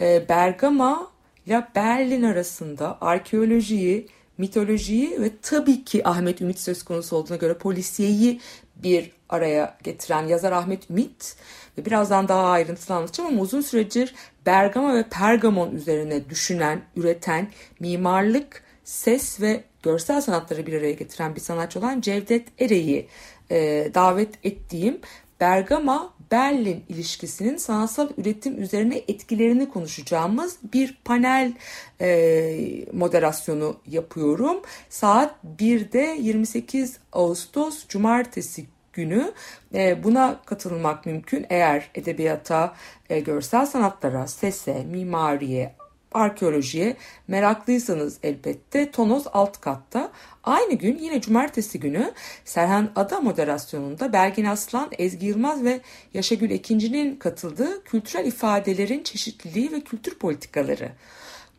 e, 0.02 0.30
Bergama 0.30 1.08
ile 1.46 1.68
Berlin 1.76 2.24
arasında 2.24 2.98
arkeolojiyi, 3.02 4.08
mitolojiyi 4.38 5.22
ve 5.22 5.32
tabii 5.42 5.84
ki 5.84 6.08
Ahmet 6.08 6.42
Ümit 6.42 6.60
söz 6.60 6.84
konusu 6.84 7.16
olduğuna 7.16 7.38
göre 7.38 7.54
polisiyeyi 7.54 8.40
bir 8.76 9.12
araya 9.30 9.78
getiren 9.84 10.28
yazar 10.28 10.52
Ahmet 10.52 10.90
Ümit 10.90 11.36
birazdan 11.78 12.28
daha 12.28 12.50
ayrıntılı 12.50 12.96
anlatacağım 12.96 13.30
ama 13.30 13.42
uzun 13.42 13.62
süredir 13.62 14.16
Bergama 14.46 14.96
ve 14.96 15.04
Pergamon 15.04 15.76
üzerine 15.76 16.30
düşünen, 16.30 16.82
üreten, 16.96 17.48
mimarlık, 17.80 18.64
ses 18.84 19.42
ve 19.42 19.64
görsel 19.84 20.22
sanatları 20.22 20.68
bir 20.68 20.74
araya 20.74 20.92
getiren 20.94 21.36
bir 21.36 21.42
sanatçı 21.42 21.80
olan 21.80 22.02
Cevdet 22.02 22.62
Ere'yi 22.62 23.08
e, 23.52 23.90
davet 23.94 24.46
ettiğim 24.46 25.00
Bergama 25.40 26.14
Berlin 26.32 26.84
ilişkisinin 26.90 27.58
sanatsal 27.58 28.10
üretim 28.18 28.62
üzerine 28.62 29.02
etkilerini 29.08 29.70
konuşacağımız 29.70 30.58
bir 30.74 30.98
panel 31.06 31.54
e, 32.02 32.86
moderasyonu 32.94 33.78
yapıyorum. 33.88 34.62
Saat 34.90 35.36
1'de 35.60 36.18
28 36.20 36.98
Ağustos 37.14 37.88
Cumartesi 37.88 38.66
günü 38.94 39.34
e, 39.74 40.04
buna 40.04 40.42
katılmak 40.46 41.06
mümkün. 41.06 41.46
Eğer 41.50 41.90
edebiyata, 41.96 42.74
e, 43.10 43.20
görsel 43.20 43.66
sanatlara, 43.66 44.28
sese, 44.28 44.84
mimariye, 44.84 45.76
arkeolojiye 46.14 46.98
meraklıysanız 47.28 48.18
elbette 48.24 48.92
Tonoz 48.92 49.24
alt 49.34 49.62
katta. 49.62 50.12
Aynı 50.44 50.74
gün 50.74 50.98
yine 50.98 51.22
cumartesi 51.22 51.80
günü 51.80 52.14
Serhan 52.46 52.92
Ada 52.96 53.20
moderasyonunda 53.20 54.14
Belgin 54.14 54.46
Aslan, 54.46 54.90
Ezgi 54.98 55.26
Yılmaz 55.26 55.64
ve 55.64 55.82
Yaşagül 56.14 56.52
Ekinci'nin 56.52 57.16
katıldığı 57.16 57.84
kültürel 57.84 58.26
ifadelerin 58.26 59.04
çeşitliliği 59.04 59.72
ve 59.72 59.82
kültür 59.82 60.16
politikaları 60.16 60.92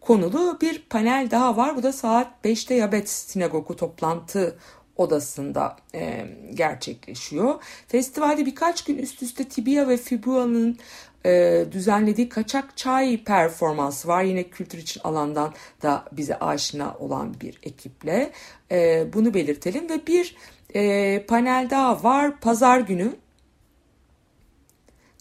konulu 0.05 0.59
bir 0.61 0.83
panel 0.91 1.29
daha 1.31 1.57
var. 1.57 1.77
Bu 1.77 1.83
da 1.83 1.93
saat 1.93 2.29
5'te 2.45 2.75
Yabet 2.75 3.09
Sinagogu 3.09 3.77
toplantı 3.77 4.59
odasında 4.97 5.77
e, 5.95 6.27
gerçekleşiyor. 6.55 7.55
Festivalde 7.89 8.47
birkaç 8.47 8.85
gün 8.85 8.99
üst 8.99 9.23
üste 9.23 9.45
Tibia 9.45 9.89
ve 9.89 9.97
Fibua'nın 9.97 10.79
e, 11.27 11.65
düzenlediği 11.73 12.29
kaçak 12.29 12.77
çay 12.77 13.25
performansı 13.25 14.09
var. 14.09 14.23
Yine 14.23 14.43
kültür 14.43 14.79
için 14.79 15.01
alandan 15.05 15.55
da 15.83 16.05
bize 16.13 16.39
aşina 16.39 16.97
olan 16.99 17.35
bir 17.41 17.59
ekiple. 17.63 18.33
E, 18.71 19.07
bunu 19.13 19.35
belirtelim 19.35 19.89
ve 19.89 20.07
bir 20.07 20.37
e, 20.75 21.25
panel 21.27 21.71
daha 21.71 22.03
var. 22.03 22.41
Pazar 22.41 22.81
günü 22.81 23.17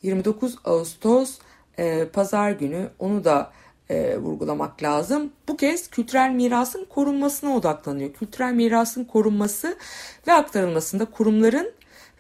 29 0.03 0.55
Ağustos 0.65 1.39
e, 1.77 2.07
Pazar 2.07 2.51
günü 2.51 2.89
onu 2.99 3.23
da 3.23 3.51
e, 3.89 4.17
vurgulamak 4.17 4.84
lazım. 4.84 5.34
Bu 5.48 5.58
kez 5.58 5.89
kültürel 5.89 6.30
mirasın 6.30 6.86
korunmasına 6.86 7.56
odaklanıyor. 7.56 8.13
Kültürel 8.13 8.54
mirasın 8.54 9.04
korunması 9.04 9.78
ve 10.28 10.34
aktarılmasında 10.34 11.06
kurumların 11.06 11.72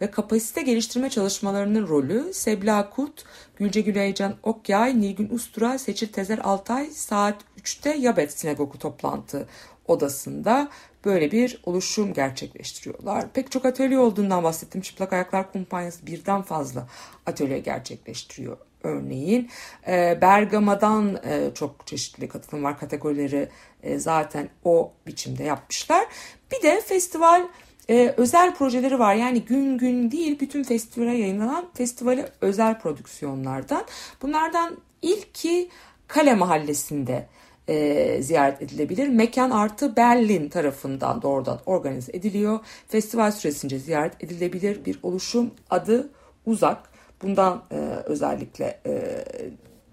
ve 0.01 0.11
kapasite 0.11 0.61
geliştirme 0.61 1.09
çalışmalarının 1.09 1.87
rolü 1.87 2.33
Sebla 2.33 2.89
Kut, 2.89 3.25
Gülce 3.55 3.81
Güleycan 3.81 4.35
Okyay, 4.43 5.01
Nilgün 5.01 5.29
Ustura, 5.29 5.77
Seçil 5.77 6.07
Tezer 6.07 6.37
Altay 6.37 6.89
saat 6.89 7.35
3'te 7.61 7.89
Yabet 7.97 8.39
Sinagogu 8.39 8.79
toplantı 8.79 9.47
odasında 9.87 10.69
böyle 11.05 11.31
bir 11.31 11.61
oluşum 11.63 12.13
gerçekleştiriyorlar. 12.13 13.29
Pek 13.33 13.51
çok 13.51 13.65
atölye 13.65 13.99
olduğundan 13.99 14.43
bahsettim. 14.43 14.81
Çıplak 14.81 15.13
Ayaklar 15.13 15.51
Kumpanyası 15.51 16.07
birden 16.07 16.41
fazla 16.41 16.87
atölye 17.25 17.59
gerçekleştiriyor 17.59 18.57
örneğin. 18.83 19.49
E, 19.87 20.17
Bergama'dan 20.21 21.19
e, 21.25 21.49
çok 21.53 21.87
çeşitli 21.87 22.27
katılım 22.27 22.63
var. 22.63 22.79
Kategorileri 22.79 23.49
e, 23.83 23.99
zaten 23.99 24.49
o 24.63 24.91
biçimde 25.07 25.43
yapmışlar. 25.43 26.05
Bir 26.51 26.63
de 26.63 26.81
festival 26.81 27.47
e, 27.89 28.13
özel 28.17 28.55
projeleri 28.55 28.99
var. 28.99 29.15
Yani 29.15 29.41
gün 29.41 29.77
gün 29.77 30.11
değil 30.11 30.39
bütün 30.39 30.63
festivale 30.63 31.17
yayınlanan 31.17 31.65
festivale 31.73 32.29
özel 32.41 32.79
prodüksiyonlardan. 32.79 33.85
Bunlardan 34.21 34.77
ilki 35.01 35.69
Kale 36.07 36.35
Mahallesi'nde 36.35 37.27
e, 37.67 38.17
ziyaret 38.23 38.61
edilebilir. 38.61 39.07
Mekan 39.07 39.49
Artı 39.49 39.95
Berlin 39.95 40.49
tarafından 40.49 41.21
doğrudan 41.21 41.59
organize 41.65 42.11
ediliyor. 42.11 42.59
Festival 42.87 43.31
süresince 43.31 43.79
ziyaret 43.79 44.23
edilebilir 44.23 44.85
bir 44.85 44.99
oluşum 45.03 45.51
adı 45.69 46.09
Uzak. 46.45 46.92
Bundan 47.23 47.63
e, 47.71 47.75
özellikle 48.05 48.79
e, 48.85 49.25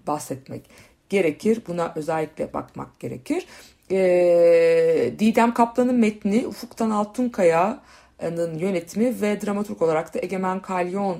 bahsetmek 0.07 0.69
gerekir. 1.09 1.61
Buna 1.67 1.93
özellikle 1.95 2.53
bakmak 2.53 2.99
gerekir. 2.99 3.47
E, 3.91 5.13
Didem 5.19 5.53
Kaplan'ın 5.53 5.95
metni 5.95 6.47
Ufuktan 6.47 6.89
Altunkaya'nın 6.89 8.57
yönetimi 8.57 9.21
ve 9.21 9.41
dramaturg 9.41 9.81
olarak 9.81 10.13
da 10.13 10.19
Egemen 10.19 10.61
Kalyon 10.61 11.17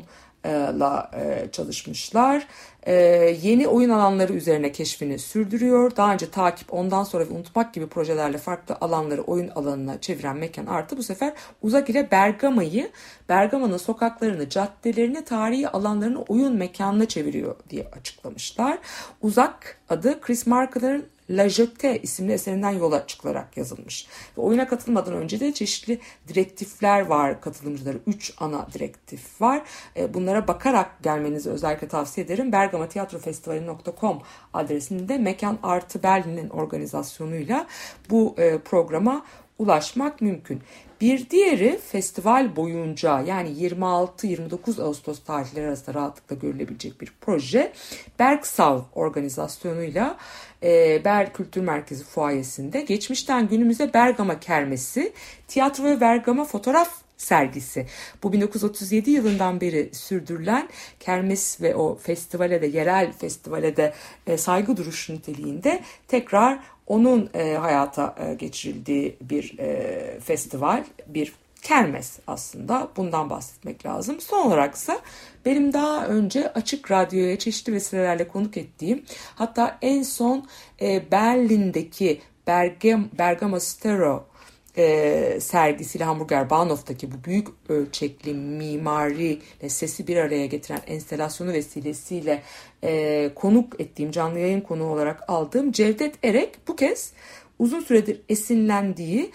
la 0.49 1.11
çalışmışlar. 1.51 2.47
Ee, 2.87 2.93
yeni 3.41 3.67
oyun 3.67 3.89
alanları 3.89 4.33
üzerine 4.33 4.71
keşfini 4.71 5.19
sürdürüyor. 5.19 5.95
Daha 5.95 6.13
önce 6.13 6.31
takip, 6.31 6.73
ondan 6.73 7.03
sonra 7.03 7.29
ve 7.29 7.33
unutmak 7.33 7.73
gibi 7.73 7.87
projelerle 7.87 8.37
farklı 8.37 8.77
alanları 8.81 9.21
oyun 9.21 9.47
alanına 9.47 10.01
çeviren 10.01 10.37
mekan 10.37 10.65
artı 10.65 10.97
bu 10.97 11.03
sefer 11.03 11.33
Uzak 11.61 11.89
ile 11.89 12.11
Bergama'yı, 12.11 12.91
Bergama'nın 13.29 13.77
sokaklarını, 13.77 14.49
caddelerini, 14.49 15.23
tarihi 15.25 15.69
alanlarını 15.69 16.21
oyun 16.21 16.55
mekanına 16.55 17.05
çeviriyor 17.05 17.55
diye 17.69 17.87
açıklamışlar. 17.99 18.77
Uzak 19.21 19.77
adı 19.89 20.21
Chris 20.21 20.47
Marker'ın 20.47 21.05
La 21.31 21.49
Jetée 21.49 22.01
isimli 22.01 22.33
eserinden 22.33 22.71
yola 22.71 23.07
çıkılarak 23.07 23.57
yazılmış. 23.57 24.07
Ve 24.37 24.41
oyuna 24.41 24.67
katılmadan 24.67 25.13
önce 25.13 25.39
de 25.39 25.53
çeşitli 25.53 25.99
direktifler 26.27 27.05
var 27.05 27.41
katılımcıları. 27.41 27.99
Üç 28.07 28.33
ana 28.37 28.67
direktif 28.73 29.41
var. 29.41 29.61
E, 29.97 30.13
bunlara 30.13 30.47
bakarak 30.47 31.03
gelmenizi 31.03 31.49
özellikle 31.49 31.87
tavsiye 31.87 32.25
ederim. 32.25 32.51
bergamatiyatrofestivali.com 32.51 34.21
adresinde 34.53 35.17
Mekan 35.17 35.59
Artı 35.63 36.03
Berlin'in 36.03 36.49
organizasyonuyla 36.49 37.67
bu 38.09 38.35
e, 38.37 38.57
programa 38.57 39.25
ulaşmak 39.61 40.21
mümkün. 40.21 40.61
Bir 41.01 41.29
diğeri 41.29 41.79
festival 41.91 42.55
boyunca 42.55 43.21
yani 43.21 43.49
26-29 43.49 44.83
Ağustos 44.83 45.23
tarihleri 45.23 45.67
arasında 45.67 45.99
rahatlıkla 45.99 46.35
görülebilecek 46.35 47.01
bir 47.01 47.13
proje. 47.21 47.73
Bergsav 48.19 48.81
organizasyonuyla 48.95 50.17
e, 50.63 51.01
Ber 51.05 51.33
Kültür 51.33 51.61
Merkezi 51.61 52.03
fuayesinde 52.03 52.81
geçmişten 52.81 53.47
günümüze 53.47 53.93
Bergama 53.93 54.39
Kermesi, 54.39 55.13
tiyatro 55.47 55.83
ve 55.83 56.01
Bergama 56.01 56.45
fotoğraf 56.45 57.01
sergisi. 57.17 57.85
Bu 58.23 58.33
1937 58.33 59.11
yılından 59.11 59.61
beri 59.61 59.89
sürdürülen 59.93 60.69
kermes 60.99 61.61
ve 61.61 61.75
o 61.75 61.95
festivale 61.95 62.61
de 62.61 62.67
yerel 62.67 63.11
festivale 63.11 63.77
de 63.77 63.93
e, 64.27 64.37
saygı 64.37 64.77
duruşu 64.77 65.13
niteliğinde 65.13 65.81
tekrar 66.07 66.59
onun 66.87 67.29
e, 67.33 67.53
hayata 67.53 68.15
e, 68.19 68.33
geçirildiği 68.33 69.17
bir 69.21 69.59
e, 69.59 70.19
festival, 70.19 70.83
bir 71.07 71.33
kermes 71.61 72.19
aslında 72.27 72.89
bundan 72.97 73.29
bahsetmek 73.29 73.85
lazım. 73.85 74.21
Son 74.21 74.45
olaraksa 74.45 74.99
benim 75.45 75.73
daha 75.73 76.07
önce 76.07 76.53
Açık 76.53 76.91
Radyo'ya 76.91 77.39
çeşitli 77.39 77.73
vesilelerle 77.73 78.27
konuk 78.27 78.57
ettiğim 78.57 79.03
hatta 79.35 79.77
en 79.81 80.03
son 80.03 80.47
e, 80.81 81.11
Berlin'deki 81.11 82.21
Bergam, 82.47 83.09
Bergamo 83.17 83.59
Stereo 83.59 84.31
e, 84.77 85.39
sergisiyle 85.41 86.03
Hamburger 86.03 86.49
Bahnhof'taki 86.49 87.11
bu 87.11 87.15
büyük 87.23 87.47
ölçekli 87.69 88.33
mimari 88.33 89.39
ve 89.63 89.69
sesi 89.69 90.07
bir 90.07 90.17
araya 90.17 90.45
getiren 90.45 90.81
enstelasyonu 90.87 91.53
vesilesiyle 91.53 92.43
e, 92.83 93.31
konuk 93.35 93.81
ettiğim 93.81 94.11
canlı 94.11 94.39
yayın 94.39 94.61
konuğu 94.61 94.85
olarak 94.85 95.29
aldığım 95.29 95.71
Cevdet 95.71 96.15
Erek 96.23 96.67
bu 96.67 96.75
kez 96.75 97.13
uzun 97.61 97.79
süredir 97.79 98.21
esinlendiği 98.29 99.31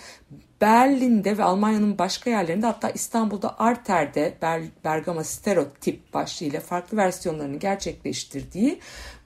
Berlin'de 0.60 1.38
ve 1.38 1.44
Almanya'nın 1.44 1.98
başka 1.98 2.30
yerlerinde 2.30 2.66
hatta 2.66 2.90
İstanbul'da 2.90 3.58
Arter'de 3.58 4.34
Ber 4.42 4.62
Bergama 4.84 5.24
Stereotip 5.24 6.14
başlığıyla 6.14 6.60
farklı 6.60 6.96
versiyonlarını 6.96 7.56
gerçekleştirdiği 7.56 8.78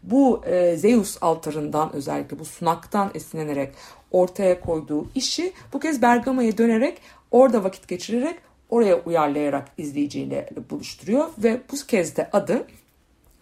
bu 0.03 0.45
e, 0.47 0.77
Zeus 0.77 1.19
altarından 1.21 1.93
özellikle 1.93 2.39
bu 2.39 2.45
sunaktan 2.45 3.11
esinlenerek 3.15 3.75
ortaya 4.11 4.61
koyduğu 4.61 5.07
işi 5.15 5.53
bu 5.73 5.81
kez 5.81 6.03
Bergama'ya 6.03 6.59
dönerek 6.59 6.99
orada 7.31 7.65
vakit 7.65 7.89
geçirerek 7.89 8.39
oraya 8.71 9.01
uyarlayarak 9.01 9.69
izleyiciyle 9.79 10.51
buluşturuyor 10.71 11.29
ve 11.39 11.61
bu 11.73 11.87
kez 11.87 12.17
de 12.17 12.31
adı 12.33 12.67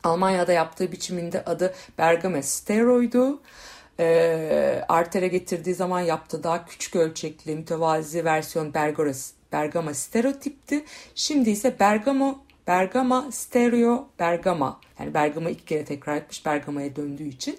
Almanya'da 0.04 0.52
yaptığı 0.52 0.92
biçiminde 0.92 1.44
adı 1.44 1.74
Bergama 1.98 2.42
Steroid'u. 2.42 3.40
E, 4.00 4.84
Arter'e 4.88 5.28
getirdiği 5.28 5.74
zaman 5.74 6.00
yaptığı 6.00 6.42
daha 6.42 6.66
küçük 6.66 6.96
ölçekli 6.96 7.56
mütevazi 7.56 8.24
versiyon 8.24 8.74
Bergama, 8.74 9.12
Bergama 9.52 9.94
Stereotip'ti. 9.94 10.84
Şimdi 11.14 11.50
ise 11.50 11.78
Bergamo 11.80 12.38
Bergama 12.66 13.32
Stereo 13.32 14.08
Bergama 14.18 14.80
yani 14.98 15.14
Bergama 15.14 15.50
ilk 15.50 15.66
kere 15.66 15.84
tekrar 15.84 16.16
etmiş 16.16 16.46
Bergama'ya 16.46 16.96
döndüğü 16.96 17.28
için 17.28 17.58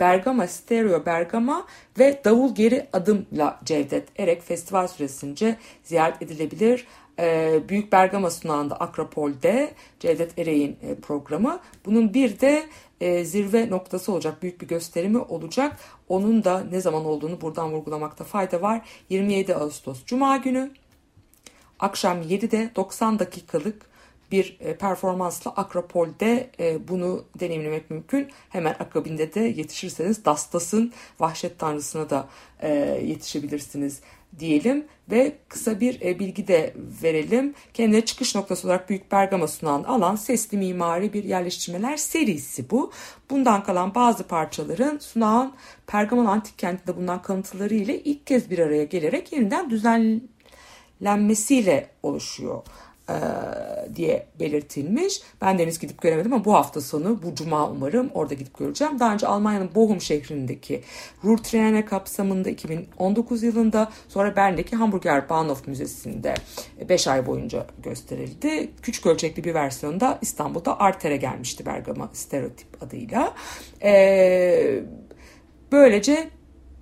Bergama 0.00 0.46
Stereo 0.46 1.06
Bergama 1.06 1.66
ve 1.98 2.20
Davul 2.24 2.54
Geri 2.54 2.86
Adımla 2.92 3.60
Cevdet 3.64 4.08
Erek 4.16 4.42
festival 4.42 4.88
süresince 4.88 5.56
ziyaret 5.84 6.22
edilebilir. 6.22 6.86
Ee, 7.20 7.60
Büyük 7.68 7.92
Bergama 7.92 8.30
sunağında 8.30 8.76
Akropol'de 8.76 9.74
Cevdet 10.00 10.38
Erek'in 10.38 10.78
e, 10.82 10.94
programı. 10.94 11.60
Bunun 11.84 12.14
bir 12.14 12.40
de 12.40 12.64
e, 13.00 13.24
zirve 13.24 13.70
noktası 13.70 14.12
olacak, 14.12 14.42
büyük 14.42 14.60
bir 14.60 14.68
gösterimi 14.68 15.18
olacak. 15.18 15.76
Onun 16.08 16.44
da 16.44 16.60
ne 16.70 16.80
zaman 16.80 17.04
olduğunu 17.04 17.40
buradan 17.40 17.72
vurgulamakta 17.72 18.24
fayda 18.24 18.62
var. 18.62 18.88
27 19.08 19.54
Ağustos 19.54 20.04
Cuma 20.04 20.36
günü 20.36 20.70
akşam 21.78 22.22
7'de 22.22 22.70
90 22.76 23.18
dakikalık 23.18 23.87
bir 24.32 24.56
e, 24.60 24.76
performansla 24.76 25.50
Akropol'de 25.50 26.50
e, 26.60 26.88
bunu 26.88 27.24
deneyimlemek 27.40 27.90
mümkün. 27.90 28.28
Hemen 28.48 28.76
akabinde 28.78 29.34
de 29.34 29.40
yetişirseniz 29.40 30.24
Dastas'ın 30.24 30.92
Vahşet 31.20 31.58
Tanrısı'na 31.58 32.10
da 32.10 32.28
e, 32.60 32.70
yetişebilirsiniz 33.04 34.00
diyelim 34.38 34.86
ve 35.10 35.36
kısa 35.48 35.80
bir 35.80 36.18
bilgi 36.18 36.48
de 36.48 36.74
verelim. 37.02 37.54
Kendine 37.74 38.04
çıkış 38.04 38.34
noktası 38.34 38.66
olarak 38.66 38.90
Büyük 38.90 39.12
Bergama 39.12 39.48
sunan 39.48 39.82
alan 39.82 40.16
sesli 40.16 40.58
mimari 40.58 41.12
bir 41.12 41.24
yerleştirmeler 41.24 41.96
serisi 41.96 42.70
bu. 42.70 42.92
Bundan 43.30 43.62
kalan 43.62 43.94
bazı 43.94 44.24
parçaların 44.24 44.98
sunağın 44.98 45.52
Pergamon 45.86 46.26
antik 46.26 46.58
kentinde 46.58 46.96
bulunan 46.96 47.22
kalıntıları 47.22 47.74
ile 47.74 48.02
ilk 48.02 48.26
kez 48.26 48.50
bir 48.50 48.58
araya 48.58 48.84
gelerek 48.84 49.32
yeniden 49.32 49.70
düzenlenmesiyle 49.70 51.90
oluşuyor 52.02 52.62
e, 53.08 53.16
diye 53.96 54.26
belirtilmiş. 54.40 55.22
Ben 55.40 55.58
de 55.58 55.62
henüz 55.62 55.78
gidip 55.78 56.02
göremedim 56.02 56.32
ama 56.32 56.44
bu 56.44 56.54
hafta 56.54 56.80
sonu 56.80 57.22
bu 57.22 57.34
cuma 57.34 57.70
umarım 57.70 58.10
orada 58.14 58.34
gidip 58.34 58.58
göreceğim. 58.58 58.98
Daha 58.98 59.12
önce 59.12 59.26
Almanya'nın 59.26 59.74
Bochum 59.74 60.00
şehrindeki 60.00 60.82
Ruhrtriene 61.24 61.84
kapsamında 61.84 62.50
2019 62.50 63.42
yılında 63.42 63.90
sonra 64.08 64.36
Bern'deki 64.36 64.76
Hamburger 64.76 65.28
Bahnhof 65.28 65.68
Müzesi'nde 65.68 66.34
5 66.88 67.08
ay 67.08 67.26
boyunca 67.26 67.66
gösterildi. 67.82 68.70
Küçük 68.82 69.06
ölçekli 69.06 69.44
bir 69.44 69.54
versiyonda 69.54 70.18
İstanbul'da 70.22 70.80
Arter'e 70.80 71.16
gelmişti 71.16 71.66
Bergama 71.66 72.10
Stereotip 72.12 72.82
adıyla. 72.82 73.34
Ee, 73.82 74.82
böylece 75.72 76.30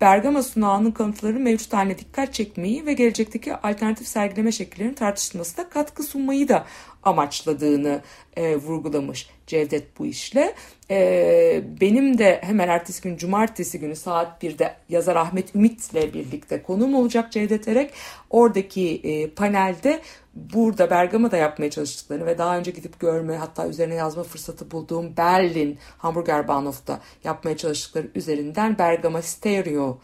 Bergama 0.01 0.43
sunağının 0.43 0.91
kanıtları 0.91 1.41
mevcut 1.41 1.73
haline 1.73 1.99
dikkat 1.99 2.35
çekmeyi 2.35 2.87
ve 2.87 2.93
gelecekteki 2.93 3.55
alternatif 3.55 4.07
sergileme 4.09 4.53
şekillerinin 4.53 4.95
tartışılmasına 4.95 5.69
katkı 5.69 6.03
sunmayı 6.03 6.49
da 6.49 6.67
amaçladığını 7.03 8.01
e, 8.37 8.57
vurgulamış 8.57 9.29
Cevdet 9.47 9.99
bu 9.99 10.07
işle. 10.07 10.55
E, 10.91 11.63
benim 11.81 12.19
de 12.19 12.41
hemen 12.45 12.69
ertesi 12.69 13.03
gün 13.03 13.17
cumartesi 13.17 13.81
günü 13.81 13.97
saat 13.97 14.43
1'de 14.43 14.77
yazar 14.89 15.17
Ahmet 15.17 15.55
Ümit'le 15.55 16.15
birlikte 16.15 16.63
konuğum 16.63 16.95
olacak 16.95 17.33
Cevdet 17.33 17.69
Erek. 17.69 17.91
Oradaki 18.31 19.01
e, 19.05 19.31
panelde 19.31 20.01
burada 20.37 20.91
Bergama'da 20.91 21.37
yapmaya 21.37 21.71
çalıştıklarını 21.71 22.27
ve 22.27 22.39
daha 22.39 22.59
önce 22.59 22.71
gidip 22.71 23.01
görme 23.01 23.37
hatta 23.37 23.67
üzerine 23.67 23.95
yazma 23.95 24.23
fırsatı 24.23 24.71
bulduğum 24.71 25.17
Berlin 25.17 25.79
Hamburger 25.99 26.49
Bahnhof'ta 26.49 27.01
yapmaya 27.25 27.57
çalıştıkları 27.57 28.11
üzerinden 28.15 28.79
Bergama 28.79 29.23
Stereo 29.23 29.99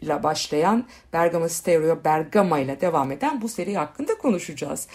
ile 0.00 0.22
başlayan 0.22 0.86
Bergama 1.12 1.48
Stereo 1.48 2.04
Bergama 2.04 2.58
ile 2.58 2.80
devam 2.80 3.12
eden 3.12 3.42
bu 3.42 3.48
seri 3.48 3.76
hakkında 3.76 4.18
konuşacağız. 4.18 4.88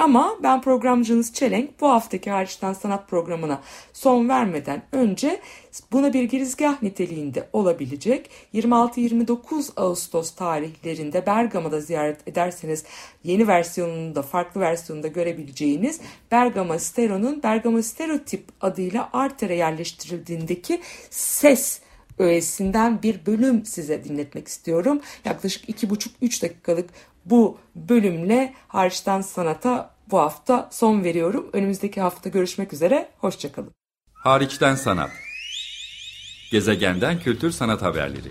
Ama 0.00 0.38
ben 0.42 0.60
programcınız 0.60 1.32
Çelenk 1.32 1.80
bu 1.80 1.88
haftaki 1.88 2.30
hariçten 2.30 2.72
sanat 2.72 3.08
programına 3.08 3.60
son 3.92 4.28
vermeden 4.28 4.82
önce 4.92 5.40
buna 5.92 6.12
bir 6.12 6.22
girizgah 6.22 6.82
niteliğinde 6.82 7.48
olabilecek 7.52 8.30
26-29 8.54 9.70
Ağustos 9.76 10.34
tarihlerinde 10.34 11.26
Bergama'da 11.26 11.80
ziyaret 11.80 12.28
ederseniz 12.28 12.84
yeni 13.24 13.48
versiyonunu 13.48 14.14
da 14.14 14.22
farklı 14.22 14.60
versiyonunda 14.60 15.08
görebileceğiniz 15.08 16.00
Bergama 16.30 16.78
Stereo'nun 16.78 17.42
Bergama 17.42 17.82
Stereotip 17.82 18.44
adıyla 18.60 19.10
Arter'e 19.12 19.54
yerleştirildiğindeki 19.54 20.80
ses 21.10 21.80
öğesinden 22.20 23.02
bir 23.02 23.26
bölüm 23.26 23.66
size 23.66 24.04
dinletmek 24.04 24.48
istiyorum. 24.48 25.00
Yaklaşık 25.24 25.68
2,5-3 25.68 26.42
dakikalık 26.42 26.90
bu 27.24 27.58
bölümle 27.74 28.54
hariçten 28.68 29.20
sanata 29.20 29.90
bu 30.10 30.18
hafta 30.18 30.68
son 30.72 31.04
veriyorum. 31.04 31.50
Önümüzdeki 31.52 32.00
hafta 32.00 32.28
görüşmek 32.28 32.72
üzere. 32.72 33.08
Hoşçakalın. 33.18 33.70
Hariçten 34.12 34.74
sanat. 34.74 35.10
Gezegenden 36.50 37.18
kültür 37.18 37.50
sanat 37.50 37.82
haberleri. 37.82 38.30